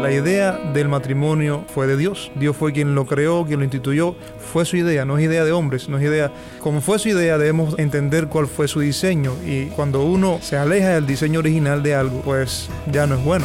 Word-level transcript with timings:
La 0.00 0.10
idea 0.10 0.52
del 0.72 0.88
matrimonio 0.88 1.64
fue 1.74 1.86
de 1.86 1.96
Dios. 1.96 2.32
Dios 2.34 2.56
fue 2.56 2.72
quien 2.72 2.94
lo 2.94 3.04
creó, 3.04 3.44
quien 3.44 3.60
lo 3.60 3.64
instituyó. 3.64 4.16
Fue 4.52 4.64
su 4.64 4.78
idea, 4.78 5.04
no 5.04 5.18
es 5.18 5.24
idea 5.24 5.44
de 5.44 5.52
hombres, 5.52 5.90
no 5.90 5.98
es 5.98 6.04
idea. 6.04 6.32
Como 6.58 6.80
fue 6.80 6.98
su 6.98 7.10
idea, 7.10 7.36
debemos 7.36 7.78
entender 7.78 8.28
cuál 8.28 8.46
fue 8.46 8.66
su 8.66 8.80
diseño. 8.80 9.34
Y 9.44 9.66
cuando 9.66 10.02
uno 10.02 10.38
se 10.40 10.56
aleja 10.56 10.94
del 10.94 11.06
diseño 11.06 11.40
original 11.40 11.82
de 11.82 11.94
algo, 11.94 12.22
pues 12.22 12.70
ya 12.90 13.06
no 13.06 13.16
es 13.16 13.24
bueno. 13.24 13.44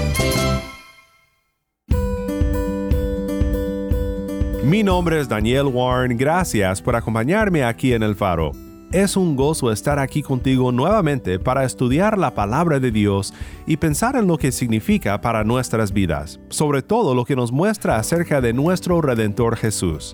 Mi 4.63 4.83
nombre 4.83 5.19
es 5.19 5.27
Daniel 5.27 5.65
Warren, 5.65 6.15
gracias 6.15 6.83
por 6.83 6.95
acompañarme 6.95 7.63
aquí 7.63 7.93
en 7.93 8.03
El 8.03 8.15
Faro. 8.15 8.51
Es 8.91 9.17
un 9.17 9.35
gozo 9.35 9.71
estar 9.71 9.97
aquí 9.97 10.21
contigo 10.21 10.71
nuevamente 10.71 11.39
para 11.39 11.63
estudiar 11.63 12.15
la 12.15 12.35
palabra 12.35 12.79
de 12.79 12.91
Dios 12.91 13.33
y 13.65 13.77
pensar 13.77 14.15
en 14.15 14.27
lo 14.27 14.37
que 14.37 14.51
significa 14.51 15.19
para 15.19 15.43
nuestras 15.43 15.91
vidas, 15.91 16.39
sobre 16.49 16.83
todo 16.83 17.15
lo 17.15 17.25
que 17.25 17.35
nos 17.35 17.51
muestra 17.51 17.95
acerca 17.95 18.39
de 18.39 18.53
nuestro 18.53 19.01
Redentor 19.01 19.57
Jesús. 19.57 20.13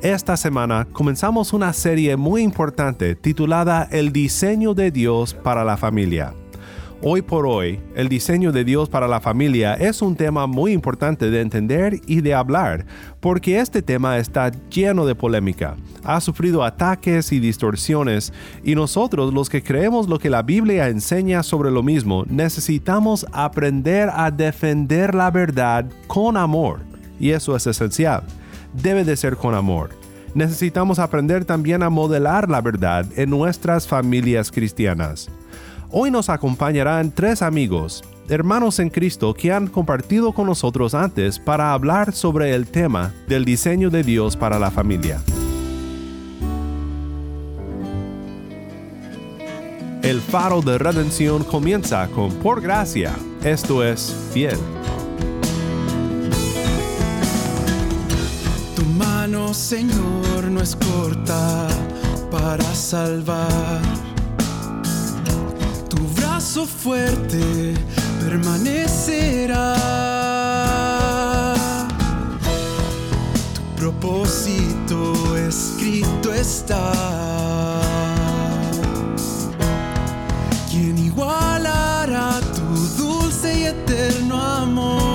Esta 0.00 0.36
semana 0.36 0.86
comenzamos 0.92 1.52
una 1.52 1.72
serie 1.72 2.16
muy 2.16 2.42
importante 2.42 3.16
titulada 3.16 3.88
El 3.90 4.12
diseño 4.12 4.74
de 4.74 4.92
Dios 4.92 5.34
para 5.34 5.64
la 5.64 5.76
familia. 5.76 6.34
Hoy 7.00 7.22
por 7.22 7.46
hoy, 7.46 7.78
el 7.94 8.08
diseño 8.08 8.50
de 8.50 8.64
Dios 8.64 8.88
para 8.88 9.06
la 9.06 9.20
familia 9.20 9.74
es 9.74 10.02
un 10.02 10.16
tema 10.16 10.48
muy 10.48 10.72
importante 10.72 11.30
de 11.30 11.40
entender 11.40 12.00
y 12.08 12.22
de 12.22 12.34
hablar, 12.34 12.86
porque 13.20 13.60
este 13.60 13.82
tema 13.82 14.18
está 14.18 14.50
lleno 14.68 15.06
de 15.06 15.14
polémica, 15.14 15.76
ha 16.02 16.20
sufrido 16.20 16.64
ataques 16.64 17.30
y 17.30 17.38
distorsiones, 17.38 18.32
y 18.64 18.74
nosotros 18.74 19.32
los 19.32 19.48
que 19.48 19.62
creemos 19.62 20.08
lo 20.08 20.18
que 20.18 20.28
la 20.28 20.42
Biblia 20.42 20.88
enseña 20.88 21.44
sobre 21.44 21.70
lo 21.70 21.84
mismo, 21.84 22.24
necesitamos 22.28 23.24
aprender 23.30 24.10
a 24.12 24.32
defender 24.32 25.14
la 25.14 25.30
verdad 25.30 25.86
con 26.08 26.36
amor, 26.36 26.80
y 27.20 27.30
eso 27.30 27.54
es 27.54 27.64
esencial. 27.68 28.24
Debe 28.82 29.04
de 29.04 29.16
ser 29.16 29.36
con 29.36 29.54
amor. 29.54 29.90
Necesitamos 30.34 30.98
aprender 30.98 31.44
también 31.44 31.84
a 31.84 31.90
modelar 31.90 32.50
la 32.50 32.60
verdad 32.60 33.06
en 33.14 33.30
nuestras 33.30 33.86
familias 33.86 34.50
cristianas. 34.50 35.30
Hoy 35.90 36.10
nos 36.10 36.28
acompañarán 36.28 37.12
tres 37.12 37.40
amigos, 37.40 38.04
hermanos 38.28 38.78
en 38.78 38.90
Cristo 38.90 39.32
que 39.32 39.52
han 39.52 39.68
compartido 39.68 40.32
con 40.32 40.44
nosotros 40.44 40.92
antes 40.92 41.38
para 41.38 41.72
hablar 41.72 42.12
sobre 42.12 42.54
el 42.54 42.66
tema 42.66 43.14
del 43.26 43.46
diseño 43.46 43.88
de 43.88 44.02
Dios 44.02 44.36
para 44.36 44.58
la 44.58 44.70
familia. 44.70 45.22
El 50.02 50.20
faro 50.20 50.60
de 50.60 50.76
redención 50.76 51.42
comienza 51.42 52.06
con 52.08 52.32
por 52.34 52.60
gracia, 52.60 53.14
esto 53.42 53.82
es 53.82 54.14
fiel. 54.34 54.58
Tu 58.76 58.84
mano, 58.98 59.54
Señor, 59.54 60.50
no 60.50 60.60
es 60.60 60.76
corta 60.76 61.66
para 62.30 62.74
salvar 62.74 63.97
brazo 66.38 66.66
fuerte 66.66 67.74
permanecerá. 68.20 69.74
Tu 73.54 73.62
propósito 73.74 75.36
escrito 75.36 76.32
está. 76.32 76.92
¿Quién 80.70 80.96
igualará 80.98 82.38
tu 82.54 83.02
dulce 83.02 83.58
y 83.58 83.64
eterno 83.64 84.40
amor? 84.40 85.07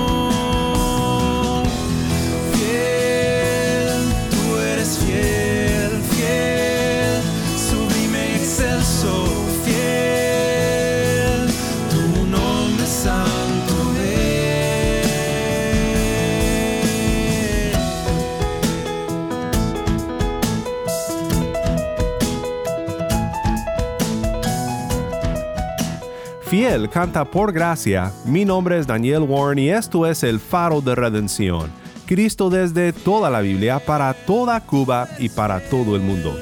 Canta 26.74 27.24
por 27.24 27.52
gracia. 27.52 28.10
Mi 28.24 28.44
nombre 28.44 28.78
es 28.78 28.86
Daniel 28.86 29.22
Warren 29.22 29.60
y 29.60 29.68
esto 29.68 30.06
es 30.06 30.24
el 30.24 30.40
faro 30.40 30.80
de 30.80 30.96
redención. 30.96 31.70
Cristo 32.04 32.50
desde 32.50 32.92
toda 32.92 33.30
la 33.30 33.42
Biblia 33.42 33.78
para 33.78 34.12
toda 34.12 34.60
Cuba 34.60 35.08
y 35.20 35.28
para 35.28 35.60
todo 35.60 35.94
el 35.94 36.02
mundo. 36.02 36.36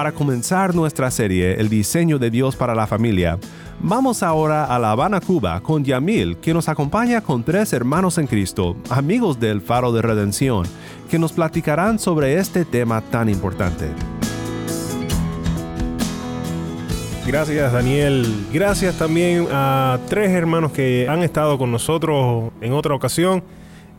Para 0.00 0.12
comenzar 0.12 0.74
nuestra 0.74 1.10
serie 1.10 1.60
El 1.60 1.68
diseño 1.68 2.18
de 2.18 2.30
Dios 2.30 2.56
para 2.56 2.74
la 2.74 2.86
familia, 2.86 3.38
Vamos 3.80 4.22
ahora 4.22 4.64
a 4.64 4.78
La 4.78 4.92
Habana, 4.92 5.20
Cuba, 5.20 5.60
con 5.60 5.84
Yamil, 5.84 6.38
que 6.38 6.54
nos 6.54 6.70
acompaña 6.70 7.20
con 7.20 7.44
tres 7.44 7.74
hermanos 7.74 8.16
en 8.16 8.26
Cristo, 8.26 8.78
amigos 8.88 9.38
del 9.38 9.60
Faro 9.60 9.92
de 9.92 10.00
Redención, 10.00 10.64
que 11.10 11.18
nos 11.18 11.34
platicarán 11.34 11.98
sobre 11.98 12.38
este 12.38 12.64
tema 12.64 13.02
tan 13.02 13.28
importante. 13.28 13.90
Gracias 17.26 17.70
Daniel. 17.70 18.46
Gracias 18.50 18.96
también 18.96 19.48
a 19.52 19.98
tres 20.08 20.30
hermanos 20.30 20.72
que 20.72 21.06
han 21.10 21.22
estado 21.22 21.58
con 21.58 21.70
nosotros 21.70 22.52
en 22.62 22.72
otra 22.72 22.94
ocasión 22.94 23.42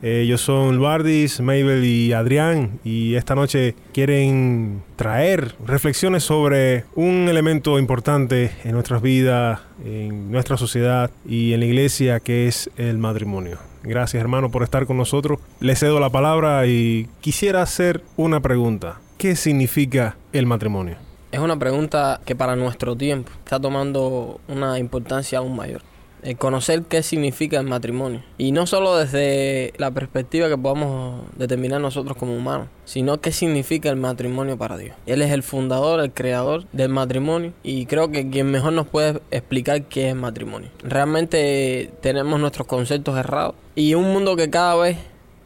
ellos 0.02 0.42
son 0.42 0.82
Bardis, 0.82 1.42
Mabel 1.42 1.86
y 1.86 2.12
Adrián 2.14 2.80
y 2.84 3.14
esta 3.16 3.36
noche 3.36 3.76
quieren 3.94 4.82
traer 4.96 5.54
reflexiones 5.64 6.24
sobre 6.24 6.86
un 6.96 7.28
elemento 7.30 7.78
importante 7.78 8.52
en 8.64 8.72
nuestras 8.72 9.04
vidas, 9.04 9.60
en 9.86 10.32
nuestra 10.32 10.58
sociedad 10.58 11.12
y 11.24 11.54
en 11.54 11.60
la 11.60 11.66
iglesia 11.68 12.20
que 12.20 12.48
es 12.48 12.72
el 12.78 12.98
matrimonio. 12.98 13.60
Gracias 13.84 14.22
hermano 14.22 14.50
por 14.50 14.64
estar 14.64 14.88
con 14.88 14.98
nosotros. 14.98 15.40
Les 15.60 15.80
cedo 15.80 16.00
la 16.00 16.10
palabra 16.10 16.66
y 16.66 17.08
quisiera 17.20 17.62
hacer 17.62 18.02
una 18.18 18.40
pregunta. 18.40 19.00
¿Qué 19.20 19.36
significa 19.36 20.18
el 20.34 20.48
matrimonio? 20.48 20.96
Es 21.32 21.40
una 21.40 21.58
pregunta 21.58 22.22
que 22.26 22.36
para 22.36 22.56
nuestro 22.56 22.96
tiempo 22.96 23.32
está 23.46 23.60
tomando 23.60 24.42
una 24.48 24.80
importancia 24.80 25.38
aún 25.38 25.56
mayor 25.56 25.82
el 26.24 26.38
conocer 26.38 26.84
qué 26.84 27.04
significa 27.04 27.60
el 27.60 27.68
matrimonio. 27.68 28.24
Y 28.38 28.52
no 28.52 28.66
solo 28.68 28.98
desde 28.98 29.74
la 29.78 29.92
perspectiva 29.92 30.50
que 30.50 30.58
podamos 30.58 31.24
determinar 31.36 31.82
nosotros 31.82 32.18
como 32.18 32.36
humanos, 32.36 32.68
sino 32.86 33.20
qué 33.22 33.32
significa 33.32 33.90
el 33.90 33.96
matrimonio 33.96 34.58
para 34.58 34.78
Dios. 34.78 34.96
Él 35.06 35.22
es 35.22 35.32
el 35.32 35.44
fundador, 35.44 36.00
el 36.00 36.12
creador 36.12 36.66
del 36.72 36.90
matrimonio 36.90 37.54
y 37.64 37.86
creo 37.86 38.12
que 38.12 38.30
quien 38.30 38.52
mejor 38.52 38.74
nos 38.74 38.88
puede 38.88 39.22
explicar 39.32 39.84
qué 39.84 40.10
es 40.10 40.16
matrimonio. 40.16 40.70
Realmente 40.84 41.92
tenemos 42.02 42.40
nuestros 42.40 42.68
conceptos 42.68 43.18
errados 43.18 43.56
y 43.76 43.94
un 43.94 44.12
mundo 44.12 44.36
que 44.36 44.50
cada 44.50 44.76
vez 44.76 44.98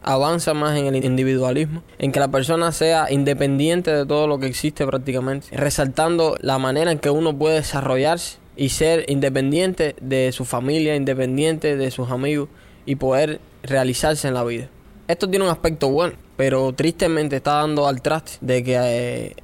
avanza 0.02 0.54
más 0.54 0.78
en 0.78 0.86
el 0.86 1.04
individualismo, 1.04 1.82
en 1.98 2.12
que 2.12 2.20
la 2.20 2.28
persona 2.28 2.70
sea 2.70 3.10
independiente 3.10 3.92
de 3.92 4.06
todo 4.06 4.28
lo 4.28 4.38
que 4.38 4.46
existe 4.46 4.86
prácticamente, 4.86 5.48
resaltando 5.56 6.36
la 6.40 6.58
manera 6.58 6.92
en 6.92 7.00
que 7.00 7.10
uno 7.10 7.36
puede 7.36 7.56
desarrollarse 7.56 8.38
y 8.56 8.70
ser 8.70 9.04
independiente 9.08 9.94
de 10.00 10.32
su 10.32 10.44
familia, 10.44 10.96
independiente 10.96 11.76
de 11.76 11.90
sus 11.90 12.10
amigos 12.10 12.48
y 12.86 12.96
poder 12.96 13.40
realizarse 13.62 14.28
en 14.28 14.34
la 14.34 14.44
vida. 14.44 14.68
Esto 15.08 15.28
tiene 15.28 15.44
un 15.44 15.50
aspecto 15.50 15.88
bueno, 15.90 16.14
pero 16.36 16.72
tristemente 16.72 17.36
está 17.36 17.54
dando 17.54 17.86
al 17.86 18.02
traste 18.02 18.38
de 18.40 18.64
que 18.64 18.76
eh, 18.76 19.36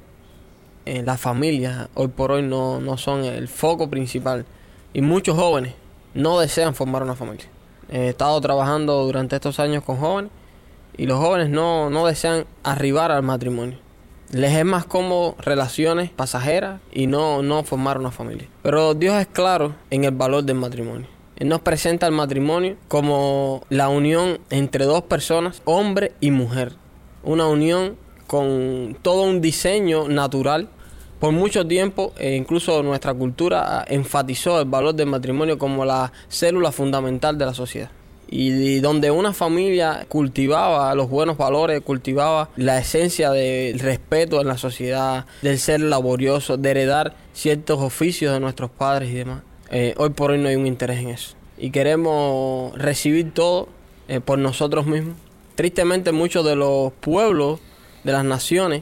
en 0.85 1.05
las 1.05 1.21
familias 1.21 1.89
hoy 1.93 2.07
por 2.09 2.31
hoy 2.31 2.41
no, 2.41 2.81
no 2.81 2.97
son 2.97 3.23
el 3.23 3.47
foco 3.47 3.89
principal. 3.89 4.45
Y 4.93 5.01
muchos 5.01 5.37
jóvenes 5.37 5.73
no 6.13 6.39
desean 6.39 6.75
formar 6.75 7.03
una 7.03 7.15
familia. 7.15 7.45
He 7.89 8.09
estado 8.09 8.39
trabajando 8.41 9.03
durante 9.03 9.35
estos 9.35 9.59
años 9.59 9.83
con 9.83 9.97
jóvenes 9.97 10.31
y 10.97 11.05
los 11.05 11.19
jóvenes 11.19 11.49
no, 11.49 11.89
no 11.89 12.05
desean 12.05 12.45
arribar 12.63 13.11
al 13.11 13.23
matrimonio. 13.23 13.77
Les 14.33 14.51
es 14.51 14.65
más 14.65 14.85
cómodo 14.85 15.35
relaciones 15.37 16.09
pasajeras 16.09 16.81
y 16.91 17.05
no, 17.05 17.43
no 17.43 17.63
formar 17.63 17.99
una 17.99 18.09
familia. 18.09 18.47
Pero 18.63 18.95
Dios 18.95 19.15
es 19.21 19.27
claro 19.27 19.75
en 19.91 20.05
el 20.05 20.11
valor 20.11 20.43
del 20.43 20.55
matrimonio. 20.55 21.05
Él 21.35 21.49
nos 21.49 21.61
presenta 21.61 22.07
el 22.07 22.13
matrimonio 22.13 22.75
como 22.87 23.61
la 23.69 23.89
unión 23.89 24.39
entre 24.49 24.85
dos 24.85 25.03
personas, 25.03 25.61
hombre 25.65 26.13
y 26.19 26.31
mujer. 26.31 26.73
Una 27.21 27.45
unión 27.45 27.95
con 28.25 28.97
todo 29.03 29.21
un 29.21 29.39
diseño 29.39 30.07
natural. 30.07 30.67
Por 31.19 31.31
mucho 31.31 31.67
tiempo, 31.67 32.11
e 32.17 32.35
incluso 32.35 32.81
nuestra 32.81 33.13
cultura 33.13 33.85
enfatizó 33.87 34.59
el 34.59 34.67
valor 34.67 34.95
del 34.95 35.09
matrimonio 35.09 35.59
como 35.59 35.85
la 35.85 36.11
célula 36.27 36.71
fundamental 36.71 37.37
de 37.37 37.45
la 37.45 37.53
sociedad. 37.53 37.91
Y, 38.35 38.79
donde 38.79 39.11
una 39.11 39.31
familia 39.31 40.07
cultivaba 40.09 40.95
los 40.95 41.07
buenos 41.07 41.37
valores, 41.37 41.81
cultivaba 41.81 42.49
la 42.55 42.79
esencia 42.79 43.29
del 43.29 43.77
respeto 43.77 44.41
en 44.41 44.47
la 44.47 44.57
sociedad, 44.57 45.27
del 45.43 45.59
ser 45.59 45.81
laborioso, 45.81 46.57
de 46.57 46.71
heredar 46.71 47.15
ciertos 47.33 47.79
oficios 47.79 48.33
de 48.33 48.39
nuestros 48.39 48.71
padres 48.71 49.11
y 49.11 49.13
demás. 49.13 49.43
Eh, 49.69 49.93
hoy 49.97 50.09
por 50.09 50.31
hoy 50.31 50.39
no 50.39 50.49
hay 50.49 50.55
un 50.55 50.65
interés 50.65 50.99
en 50.99 51.09
eso. 51.09 51.35
Y 51.59 51.69
queremos 51.69 52.75
recibir 52.75 53.31
todo 53.35 53.69
eh, 54.07 54.19
por 54.19 54.39
nosotros 54.39 54.87
mismos. 54.87 55.15
Tristemente 55.53 56.11
muchos 56.11 56.43
de 56.43 56.55
los 56.55 56.91
pueblos, 56.93 57.59
de 58.03 58.13
las 58.13 58.25
naciones, 58.25 58.81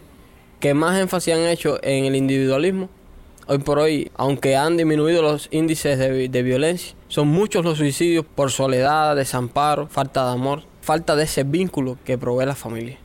que 0.62 0.74
más 0.74 0.98
énfasis 0.98 1.34
han 1.34 1.42
hecho 1.42 1.78
en 1.84 2.06
el 2.06 2.16
individualismo, 2.16 2.90
hoy 3.48 3.58
por 3.58 3.80
hoy, 3.80 4.12
aunque 4.16 4.56
han 4.56 4.78
disminuido 4.78 5.22
los 5.22 5.50
índices 5.52 6.00
de, 6.00 6.30
de 6.30 6.42
violencia, 6.42 6.96
son 7.12 7.28
muchos 7.28 7.66
los 7.66 7.78
suicidios 7.78 8.26
por 8.26 8.52
soledad, 8.52 9.18
desamparo, 9.18 9.88
falta 9.88 10.26
de 10.26 10.32
amor, 10.32 10.64
falta 10.80 11.18
de 11.18 11.26
ese 11.26 11.44
vínculo 11.44 11.98
que 12.06 12.18
provee 12.18 12.46
la 12.46 12.56
familia. 12.56 12.98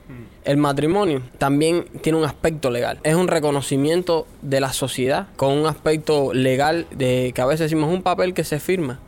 El 0.44 0.58
matrimonio 0.58 1.23
también 1.38 1.87
tiene 2.03 2.17
un 2.17 2.25
aspecto 2.25 2.70
legal. 2.70 3.00
Es 3.03 3.17
un 3.17 3.26
reconocimiento 3.26 4.29
de 4.43 4.61
la 4.61 4.73
sociedad 4.73 5.26
con 5.35 5.53
un 5.55 5.67
aspecto 5.67 6.32
legal 6.32 6.87
de 6.93 7.32
que 7.35 7.41
a 7.41 7.47
veces 7.47 7.69
decimos 7.69 7.93
un 7.93 8.03
papel 8.03 8.32
que 8.32 8.44
se 8.44 8.61
firma. 8.61 9.00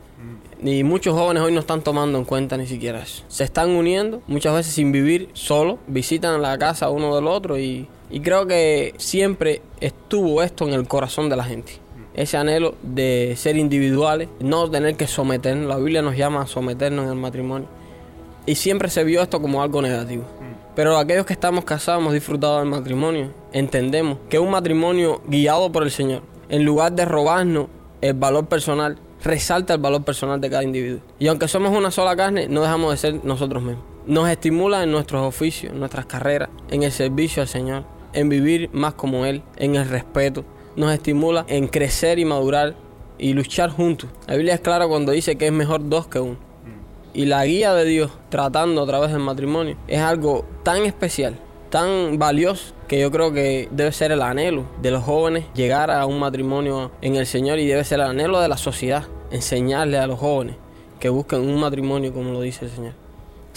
Y 0.61 0.83
muchos 0.83 1.13
jóvenes 1.13 1.43
hoy 1.43 1.53
no 1.53 1.61
están 1.61 1.81
tomando 1.81 2.17
en 2.17 2.25
cuenta 2.25 2.57
ni 2.57 2.67
siquiera 2.67 3.01
eso. 3.01 3.23
Se 3.29 3.45
están 3.45 3.69
uniendo, 3.69 4.21
muchas 4.27 4.53
veces 4.53 4.73
sin 4.73 4.91
vivir 4.91 5.29
solo, 5.31 5.79
visitan 5.87 6.41
la 6.41 6.57
casa 6.57 6.89
uno 6.89 7.15
del 7.15 7.27
otro 7.27 7.57
y, 7.57 7.87
y 8.09 8.19
creo 8.19 8.47
que 8.47 8.93
siempre 8.97 9.61
estuvo 9.79 10.43
esto 10.43 10.67
en 10.67 10.73
el 10.73 10.89
corazón 10.89 11.29
de 11.29 11.37
la 11.37 11.45
gente. 11.45 11.79
Ese 12.19 12.35
anhelo 12.35 12.75
de 12.83 13.35
ser 13.37 13.55
individuales, 13.55 14.27
no 14.41 14.69
tener 14.69 14.97
que 14.97 15.07
someternos. 15.07 15.69
La 15.69 15.77
Biblia 15.77 16.01
nos 16.01 16.17
llama 16.17 16.41
a 16.41 16.47
someternos 16.47 17.05
en 17.05 17.11
el 17.11 17.15
matrimonio. 17.15 17.69
Y 18.45 18.55
siempre 18.55 18.89
se 18.89 19.05
vio 19.05 19.21
esto 19.21 19.41
como 19.41 19.63
algo 19.63 19.81
negativo. 19.81 20.25
Pero 20.75 20.97
aquellos 20.97 21.25
que 21.25 21.31
estamos 21.31 21.63
casados 21.63 22.01
hemos 22.01 22.11
disfrutado 22.11 22.59
del 22.59 22.67
matrimonio. 22.67 23.31
Entendemos 23.53 24.17
que 24.29 24.37
un 24.37 24.51
matrimonio 24.51 25.21
guiado 25.27 25.71
por 25.71 25.83
el 25.83 25.91
Señor, 25.91 26.23
en 26.49 26.65
lugar 26.65 26.91
de 26.91 27.05
robarnos 27.05 27.67
el 28.01 28.15
valor 28.15 28.47
personal, 28.47 28.97
resalta 29.23 29.75
el 29.75 29.79
valor 29.79 30.03
personal 30.03 30.41
de 30.41 30.49
cada 30.49 30.63
individuo. 30.63 30.99
Y 31.19 31.27
aunque 31.27 31.47
somos 31.47 31.71
una 31.71 31.89
sola 31.89 32.17
carne, 32.17 32.49
no 32.49 32.61
dejamos 32.63 32.91
de 32.91 32.97
ser 32.97 33.23
nosotros 33.23 33.63
mismos. 33.63 33.85
Nos 34.07 34.27
estimula 34.27 34.83
en 34.83 34.91
nuestros 34.91 35.25
oficios, 35.25 35.71
en 35.71 35.79
nuestras 35.79 36.05
carreras, 36.05 36.49
en 36.69 36.83
el 36.83 36.91
servicio 36.91 37.41
al 37.41 37.47
Señor, 37.47 37.85
en 38.11 38.27
vivir 38.27 38.69
más 38.73 38.95
como 38.95 39.25
Él, 39.25 39.41
en 39.55 39.77
el 39.77 39.87
respeto. 39.87 40.43
Nos 40.75 40.93
estimula 40.93 41.45
en 41.47 41.67
crecer 41.67 42.19
y 42.19 42.25
madurar 42.25 42.75
y 43.17 43.33
luchar 43.33 43.69
juntos. 43.69 44.09
La 44.27 44.35
Biblia 44.35 44.55
es 44.55 44.61
clara 44.61 44.87
cuando 44.87 45.11
dice 45.11 45.35
que 45.35 45.47
es 45.47 45.51
mejor 45.51 45.87
dos 45.89 46.07
que 46.07 46.19
uno. 46.19 46.37
Y 47.13 47.25
la 47.25 47.45
guía 47.45 47.73
de 47.73 47.85
Dios 47.85 48.11
tratando 48.29 48.83
a 48.83 48.85
través 48.85 49.11
del 49.11 49.19
matrimonio 49.19 49.75
es 49.87 49.99
algo 49.99 50.45
tan 50.63 50.83
especial, 50.83 51.35
tan 51.69 52.19
valioso, 52.19 52.73
que 52.87 52.99
yo 52.99 53.11
creo 53.11 53.33
que 53.33 53.67
debe 53.71 53.91
ser 53.91 54.11
el 54.11 54.21
anhelo 54.21 54.65
de 54.81 54.91
los 54.91 55.03
jóvenes 55.03 55.45
llegar 55.53 55.91
a 55.91 56.05
un 56.05 56.19
matrimonio 56.19 56.91
en 57.01 57.15
el 57.15 57.25
Señor 57.25 57.59
y 57.59 57.67
debe 57.67 57.83
ser 57.83 57.99
el 57.99 58.05
anhelo 58.05 58.39
de 58.39 58.47
la 58.47 58.57
sociedad, 58.57 59.05
enseñarle 59.31 59.97
a 59.97 60.07
los 60.07 60.19
jóvenes 60.19 60.55
que 60.99 61.09
busquen 61.09 61.41
un 61.41 61.59
matrimonio 61.59 62.13
como 62.13 62.31
lo 62.31 62.41
dice 62.41 62.65
el 62.65 62.71
Señor. 62.71 62.93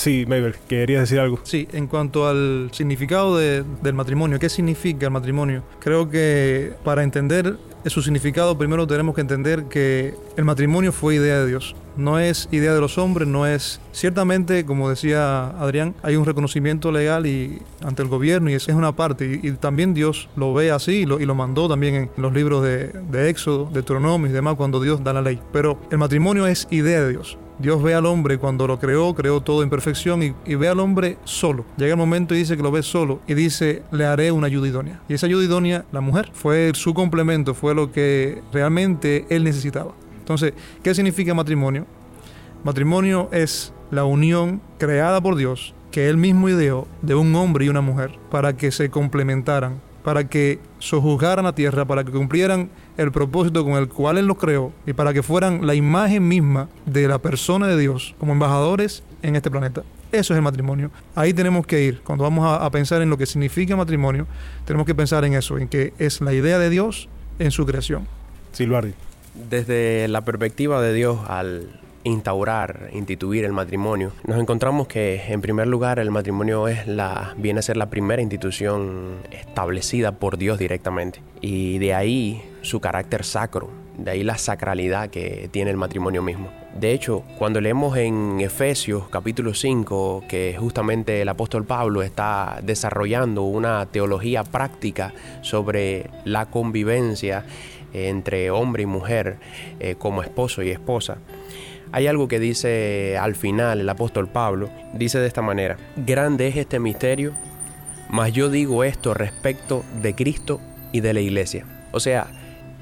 Sí, 0.02 0.26
Mabel, 0.26 0.56
¿querías 0.69 1.02
decir 1.02 1.20
algo? 1.20 1.38
Sí, 1.44 1.69
en 1.70 1.87
cuanto 1.87 2.26
al 2.26 2.70
significado 2.72 3.37
de, 3.37 3.62
del 3.84 3.94
matrimonio, 3.94 4.40
¿qué 4.40 4.49
significa 4.49 5.06
el 5.06 5.12
matrimonio? 5.12 5.62
Creo 5.78 6.10
que 6.10 6.72
para 6.82 7.04
entender 7.04 7.56
su 7.87 8.02
significado 8.02 8.58
primero 8.58 8.84
tenemos 8.88 9.14
que 9.14 9.20
entender 9.20 9.66
que 9.66 10.16
el 10.37 10.44
matrimonio 10.44 10.90
fue 10.90 11.14
idea 11.14 11.38
de 11.38 11.46
Dios. 11.46 11.76
No 11.96 12.19
es 12.19 12.49
idea 12.50 12.75
de 12.75 12.81
los 12.81 12.99
hombres, 12.99 13.28
no 13.28 13.46
es... 13.46 13.81
Ciertamente, 13.93 14.64
como 14.64 14.90
decía 14.90 15.46
Adrián, 15.60 15.94
hay 16.02 16.16
un 16.16 16.25
reconocimiento 16.25 16.90
legal 16.90 17.26
y 17.26 17.62
ante 17.84 18.02
el 18.02 18.08
gobierno 18.08 18.50
y 18.50 18.55
esa 18.55 18.72
es 18.72 18.76
una 18.76 18.96
parte. 18.96 19.40
Y, 19.40 19.52
también 19.52 19.94
Dios 19.94 20.28
lo 20.34 20.52
ve 20.52 20.72
así 20.72 21.02
y 21.02 21.06
lo, 21.06 21.20
y 21.20 21.26
lo 21.26 21.37
mandó 21.37 21.69
también 21.69 21.94
en 21.94 22.10
los 22.16 22.32
libros 22.32 22.64
de, 22.64 22.88
de 22.88 23.28
Éxodo, 23.28 23.66
de 23.66 23.75
Deuteronomio 23.75 24.28
y 24.28 24.32
demás 24.32 24.56
cuando 24.56 24.81
Dios 24.81 25.05
da 25.05 25.12
la 25.12 25.22
ley. 25.22 25.40
Pero 25.52 25.78
el 25.93 25.98
matrimonio 25.98 26.48
es 26.48 26.66
idea 26.72 27.02
de 27.02 27.10
Dios. 27.10 27.38
Dios 27.58 27.82
ve 27.82 27.94
al 27.94 28.06
hombre 28.06 28.38
cuando 28.38 28.66
lo 28.66 28.78
creó, 28.78 29.14
creó 29.14 29.40
todo 29.40 29.62
en 29.62 29.70
perfección 29.70 30.22
y, 30.22 30.54
ve 30.54 30.69
al 30.69 30.81
hombre 30.81 31.19
solo. 31.25 31.64
Llega 31.76 31.93
el 31.93 31.99
momento 31.99 32.34
y 32.34 32.38
dice 32.38 32.56
que 32.56 32.62
lo 32.62 32.72
ve 32.72 32.82
solo 32.82 33.20
y 33.26 33.34
dice, 33.34 33.82
le 33.93 34.04
haré 34.04 34.32
una 34.32 34.46
ayuda 34.46 34.69
idónea. 34.69 35.00
Y 35.08 35.14
esa 35.14 35.26
ayuda 35.26 35.44
idónea, 35.44 35.84
la 35.93 36.00
mujer, 36.00 36.31
fue 36.32 36.72
su 36.75 36.94
complemento, 36.94 37.54
fue 37.54 37.75
lo 37.75 37.93
que 37.93 38.43
realmente 38.52 39.26
él 39.28 39.44
necesitaba. 39.44 39.93
Entonces, 40.19 40.54
¿qué 40.82 40.94
significa 40.94 41.34
matrimonio? 41.34 41.87
Matrimonio 42.64 43.28
es 43.32 43.72
la 43.90 44.05
unión 44.05 44.60
creada 44.78 45.20
por 45.20 45.37
Dios, 45.37 45.75
que 45.90 46.08
él 46.08 46.16
mismo 46.16 46.48
ideó, 46.48 46.87
de 47.02 47.14
un 47.14 47.34
hombre 47.34 47.66
y 47.66 47.69
una 47.69 47.81
mujer, 47.81 48.19
para 48.31 48.56
que 48.56 48.70
se 48.70 48.88
complementaran, 48.88 49.81
para 50.04 50.28
que 50.28 50.58
sojuzgaran 50.78 51.44
la 51.44 51.54
tierra, 51.54 51.84
para 51.84 52.04
que 52.04 52.12
cumplieran 52.12 52.70
el 52.96 53.12
propósito 53.12 53.64
con 53.64 53.75
el 53.75 53.88
cual 53.88 54.19
Él 54.19 54.26
los 54.26 54.38
creó 54.38 54.72
y 54.87 54.93
para 54.93 55.12
que 55.12 55.22
fueran 55.22 55.66
la 55.66 55.75
imagen 55.75 56.26
misma 56.26 56.69
de 56.87 57.08
la 57.08 57.19
persona 57.19 57.66
de 57.66 57.78
Dios 57.78 58.14
como 58.19 58.32
embajadores 58.32 59.02
en 59.22 59.37
este 59.37 59.50
planeta. 59.50 59.82
Eso 60.10 60.34
es 60.34 60.37
el 60.37 60.43
matrimonio. 60.43 60.90
Ahí 61.14 61.32
tenemos 61.32 61.66
que 61.66 61.82
ir. 61.82 62.00
Cuando 62.02 62.25
vamos 62.25 62.44
a, 62.44 62.64
a 62.64 62.70
pensar 62.70 63.00
en 63.00 63.08
lo 63.08 63.16
que 63.16 63.25
significa 63.25 63.76
matrimonio, 63.76 64.26
tenemos 64.66 64.87
que 64.87 64.94
pensar 64.94 65.25
en 65.25 65.34
eso, 65.34 65.56
en 65.56 65.69
que 65.69 65.94
es 65.99 66.20
la 66.20 66.34
idea 66.34 66.58
de 66.58 66.69
Dios 66.69 67.08
en 67.38 67.50
su 67.50 67.64
creación. 67.64 68.06
Silvardi. 68.52 68.93
Desde 69.48 70.08
la 70.08 70.20
perspectiva 70.20 70.82
de 70.82 70.93
Dios 70.93 71.19
al 71.28 71.81
instaurar, 72.04 72.90
instituir 72.92 73.44
el 73.44 73.52
matrimonio, 73.52 74.12
nos 74.24 74.38
encontramos 74.38 74.88
que 74.88 75.22
en 75.28 75.40
primer 75.40 75.66
lugar 75.66 75.98
el 75.98 76.10
matrimonio 76.10 76.68
es 76.68 76.86
la 76.86 77.34
viene 77.36 77.60
a 77.60 77.62
ser 77.62 77.76
la 77.76 77.90
primera 77.90 78.22
institución 78.22 79.16
establecida 79.30 80.12
por 80.12 80.38
Dios 80.38 80.58
directamente 80.58 81.20
y 81.40 81.78
de 81.78 81.94
ahí 81.94 82.42
su 82.62 82.80
carácter 82.80 83.24
sacro, 83.24 83.70
de 83.96 84.12
ahí 84.12 84.24
la 84.24 84.38
sacralidad 84.38 85.10
que 85.10 85.48
tiene 85.52 85.70
el 85.70 85.76
matrimonio 85.76 86.22
mismo. 86.22 86.50
De 86.78 86.92
hecho, 86.92 87.22
cuando 87.38 87.60
leemos 87.60 87.96
en 87.98 88.40
Efesios 88.40 89.08
capítulo 89.10 89.52
5 89.52 90.24
que 90.28 90.56
justamente 90.58 91.20
el 91.20 91.28
apóstol 91.28 91.64
Pablo 91.64 92.02
está 92.02 92.60
desarrollando 92.62 93.42
una 93.42 93.86
teología 93.86 94.42
práctica 94.44 95.12
sobre 95.42 96.08
la 96.24 96.46
convivencia 96.46 97.44
entre 97.92 98.50
hombre 98.50 98.84
y 98.84 98.86
mujer 98.86 99.36
eh, 99.80 99.96
como 99.98 100.22
esposo 100.22 100.62
y 100.62 100.70
esposa, 100.70 101.18
hay 101.93 102.06
algo 102.06 102.27
que 102.27 102.41
dice 102.41 103.17
al 103.19 103.34
final 103.34 103.81
el 103.81 103.89
apóstol 103.89 104.27
Pablo, 104.27 104.70
dice 104.94 105.19
de 105.19 105.27
esta 105.27 105.43
manera, 105.43 105.77
grande 105.96 106.49
es 106.49 106.56
este 106.56 106.81
misterio, 106.81 107.32
mas 108.08 108.32
yo 108.32 108.51
digo 108.51 108.82
esto 108.82 109.15
respecto 109.15 109.84
de 110.01 110.15
Cristo 110.15 110.61
y 110.91 111.01
de 111.01 111.13
la 111.13 111.20
iglesia. 111.20 111.67
O 111.93 112.01
sea, 112.01 112.29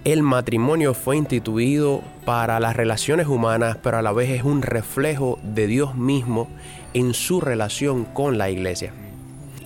el 0.04 0.22
matrimonio 0.22 0.94
fue 0.94 1.16
instituido 1.16 2.02
para 2.24 2.60
las 2.60 2.76
relaciones 2.76 3.26
humanas, 3.26 3.76
pero 3.82 3.98
a 3.98 4.02
la 4.02 4.12
vez 4.12 4.30
es 4.30 4.44
un 4.44 4.62
reflejo 4.62 5.38
de 5.42 5.66
Dios 5.66 5.96
mismo 5.96 6.48
en 6.94 7.12
su 7.12 7.40
relación 7.40 8.04
con 8.04 8.38
la 8.38 8.48
iglesia. 8.48 8.92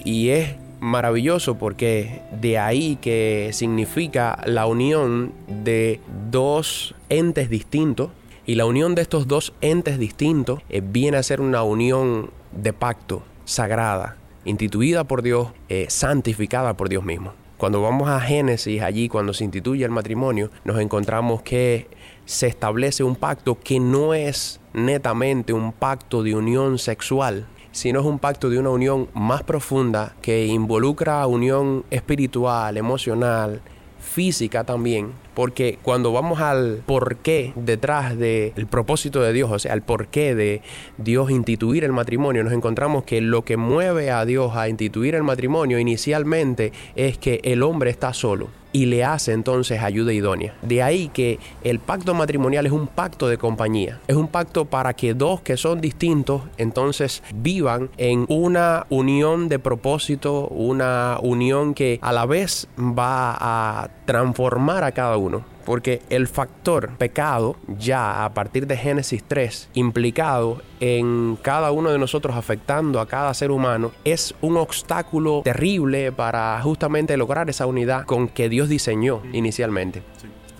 Y 0.04 0.30
es 0.30 0.56
maravilloso 0.80 1.56
porque 1.56 2.22
de 2.40 2.58
ahí 2.58 2.96
que 2.96 3.50
significa 3.52 4.38
la 4.44 4.66
unión 4.66 5.32
de 5.48 6.00
dos 6.30 6.94
entes 7.08 7.48
distintos 7.48 8.10
y 8.46 8.56
la 8.56 8.66
unión 8.66 8.94
de 8.94 9.02
estos 9.02 9.26
dos 9.26 9.54
entes 9.60 9.98
distintos 9.98 10.60
eh, 10.68 10.82
viene 10.84 11.16
a 11.16 11.22
ser 11.22 11.40
una 11.40 11.62
unión 11.62 12.30
de 12.52 12.72
pacto 12.72 13.22
sagrada, 13.44 14.16
instituida 14.44 15.04
por 15.04 15.22
Dios, 15.22 15.48
eh, 15.68 15.86
santificada 15.88 16.76
por 16.76 16.88
Dios 16.88 17.04
mismo. 17.04 17.32
Cuando 17.56 17.80
vamos 17.80 18.08
a 18.08 18.20
Génesis, 18.20 18.82
allí 18.82 19.08
cuando 19.08 19.32
se 19.32 19.44
instituye 19.44 19.84
el 19.84 19.90
matrimonio, 19.90 20.50
nos 20.64 20.78
encontramos 20.80 21.42
que 21.42 21.88
se 22.26 22.46
establece 22.46 23.02
un 23.04 23.16
pacto 23.16 23.58
que 23.58 23.80
no 23.80 24.12
es 24.12 24.60
netamente 24.72 25.52
un 25.52 25.72
pacto 25.72 26.22
de 26.22 26.34
unión 26.34 26.78
sexual, 26.78 27.46
sino 27.72 28.00
es 28.00 28.06
un 28.06 28.18
pacto 28.18 28.50
de 28.50 28.58
una 28.58 28.70
unión 28.70 29.08
más 29.14 29.42
profunda 29.42 30.14
que 30.20 30.46
involucra 30.46 31.26
unión 31.26 31.84
espiritual, 31.90 32.76
emocional, 32.76 33.62
física 33.98 34.64
también, 34.64 35.12
porque 35.34 35.78
cuando 35.82 36.12
vamos 36.12 36.40
al 36.40 36.82
porqué 36.86 37.52
detrás 37.56 38.16
del 38.18 38.66
propósito 38.68 39.22
de 39.22 39.32
Dios, 39.32 39.50
o 39.50 39.58
sea, 39.58 39.74
el 39.74 39.82
porqué 39.82 40.34
de 40.34 40.62
Dios 40.98 41.30
instituir 41.30 41.84
el 41.84 41.92
matrimonio, 41.92 42.44
nos 42.44 42.52
encontramos 42.52 43.04
que 43.04 43.20
lo 43.20 43.42
que 43.42 43.56
mueve 43.56 44.10
a 44.10 44.24
Dios 44.24 44.56
a 44.56 44.68
instituir 44.68 45.14
el 45.14 45.22
matrimonio 45.22 45.78
inicialmente 45.78 46.72
es 46.96 47.18
que 47.18 47.40
el 47.44 47.62
hombre 47.62 47.90
está 47.90 48.12
solo 48.12 48.63
y 48.74 48.86
le 48.86 49.04
hace 49.04 49.32
entonces 49.32 49.80
ayuda 49.80 50.12
idónea. 50.12 50.52
De 50.60 50.82
ahí 50.82 51.08
que 51.08 51.38
el 51.62 51.78
pacto 51.78 52.12
matrimonial 52.12 52.66
es 52.66 52.72
un 52.72 52.88
pacto 52.88 53.28
de 53.28 53.38
compañía. 53.38 54.00
Es 54.08 54.16
un 54.16 54.26
pacto 54.26 54.64
para 54.64 54.92
que 54.94 55.14
dos 55.14 55.40
que 55.40 55.56
son 55.56 55.80
distintos 55.80 56.42
entonces 56.58 57.22
vivan 57.34 57.88
en 57.96 58.26
una 58.28 58.86
unión 58.90 59.48
de 59.48 59.60
propósito, 59.60 60.48
una 60.48 61.18
unión 61.22 61.72
que 61.72 62.00
a 62.02 62.12
la 62.12 62.26
vez 62.26 62.66
va 62.76 63.36
a 63.38 63.90
transformar 64.06 64.82
a 64.82 64.90
cada 64.90 65.16
uno. 65.16 65.53
Porque 65.64 66.02
el 66.10 66.28
factor 66.28 66.96
pecado, 66.98 67.56
ya 67.78 68.24
a 68.24 68.34
partir 68.34 68.66
de 68.66 68.76
Génesis 68.76 69.24
3, 69.26 69.70
implicado 69.74 70.62
en 70.80 71.38
cada 71.40 71.70
uno 71.72 71.90
de 71.90 71.98
nosotros, 71.98 72.36
afectando 72.36 73.00
a 73.00 73.06
cada 73.06 73.32
ser 73.34 73.50
humano, 73.50 73.92
es 74.04 74.34
un 74.40 74.56
obstáculo 74.56 75.42
terrible 75.42 76.12
para 76.12 76.60
justamente 76.62 77.16
lograr 77.16 77.48
esa 77.48 77.66
unidad 77.66 78.04
con 78.04 78.28
que 78.28 78.48
Dios 78.48 78.68
diseñó 78.68 79.22
inicialmente. 79.32 80.02